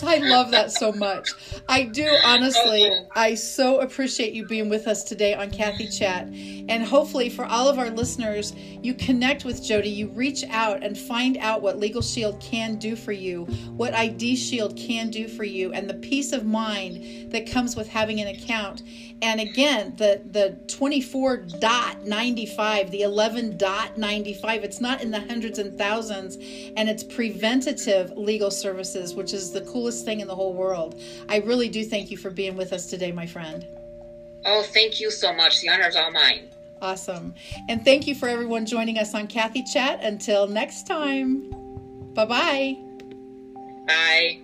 I 0.06 0.18
love 0.18 0.52
that 0.52 0.72
so 0.72 0.92
much. 0.92 1.30
I 1.68 1.84
do 1.84 2.08
honestly. 2.26 2.92
I 3.16 3.36
so 3.36 3.80
appreciate 3.80 4.34
you 4.34 4.46
being 4.46 4.70
with 4.70 4.88
us 4.88 5.04
today 5.04 5.34
on 5.34 5.50
Kathy 5.50 5.88
Chat. 5.88 6.28
And 6.28 6.84
hopefully, 6.84 7.30
for 7.30 7.46
all 7.46 7.70
of 7.70 7.80
our 7.80 7.90
listeners, 7.90 8.54
you 8.56 8.94
connect 8.94 9.46
with 9.46 9.64
Jodi, 9.64 9.90
you 9.90 10.10
reach 10.10 10.44
out 10.50 10.84
and 10.84 10.98
find 10.98 11.38
out 11.38 11.62
what 11.62 11.80
Legal 11.80 12.02
Shield 12.02 12.42
can 12.42 12.76
do 12.76 12.96
for 12.96 13.14
you, 13.14 13.46
what 13.76 13.94
ID 13.94 14.36
Shield 14.36 14.76
can 14.76 15.10
do 15.10 15.28
for 15.28 15.46
you, 15.46 15.72
and 15.74 15.90
the 15.90 15.96
peace 15.96 16.34
of 16.34 16.46
mind 16.46 17.32
that 17.32 17.50
comes 17.50 17.76
with 17.76 17.88
having 17.88 18.20
an 18.20 18.28
account. 18.28 18.84
And 19.22 19.40
again, 19.40 19.94
the, 19.96 20.22
the 20.32 20.58
24.95, 20.66 22.92
the 22.92 23.02
11.95, 23.02 24.64
it's 24.64 24.82
not 24.82 25.02
in 25.02 25.12
the 25.12 25.22
hundreds 25.22 25.60
and 25.60 25.78
thousands, 25.78 26.36
and 26.76 26.90
it's 26.90 27.06
preventative 27.06 28.12
legal 28.18 28.52
services, 28.52 29.16
which 29.16 29.34
is 29.34 29.52
the 29.52 29.62
coolest 29.62 29.93
thing 30.02 30.20
in 30.20 30.28
the 30.28 30.36
whole 30.36 30.54
world. 30.54 31.00
I 31.30 31.38
really 31.38 31.70
do 31.70 31.84
thank 31.84 32.12
you 32.12 32.18
for 32.18 32.30
being 32.30 32.56
with 32.56 32.74
us 32.74 32.88
today, 32.88 33.12
my 33.12 33.28
friend. 33.28 33.68
Oh, 34.46 34.64
thank 34.64 35.00
you 35.00 35.12
so 35.12 35.34
much. 35.34 35.62
The 35.62 35.70
honor 35.70 35.88
is 35.88 35.96
all 35.96 36.12
mine. 36.12 36.50
Awesome. 36.82 37.34
And 37.70 37.86
thank 37.86 38.08
you 38.08 38.16
for 38.16 38.28
everyone 38.28 38.66
joining 38.66 38.98
us 38.98 39.14
on 39.14 39.28
Kathy 39.28 39.64
Chat. 39.64 40.04
Until 40.04 40.48
next 40.48 40.86
time, 40.86 41.50
bye-bye. 42.14 42.78
Bye. 43.88 44.43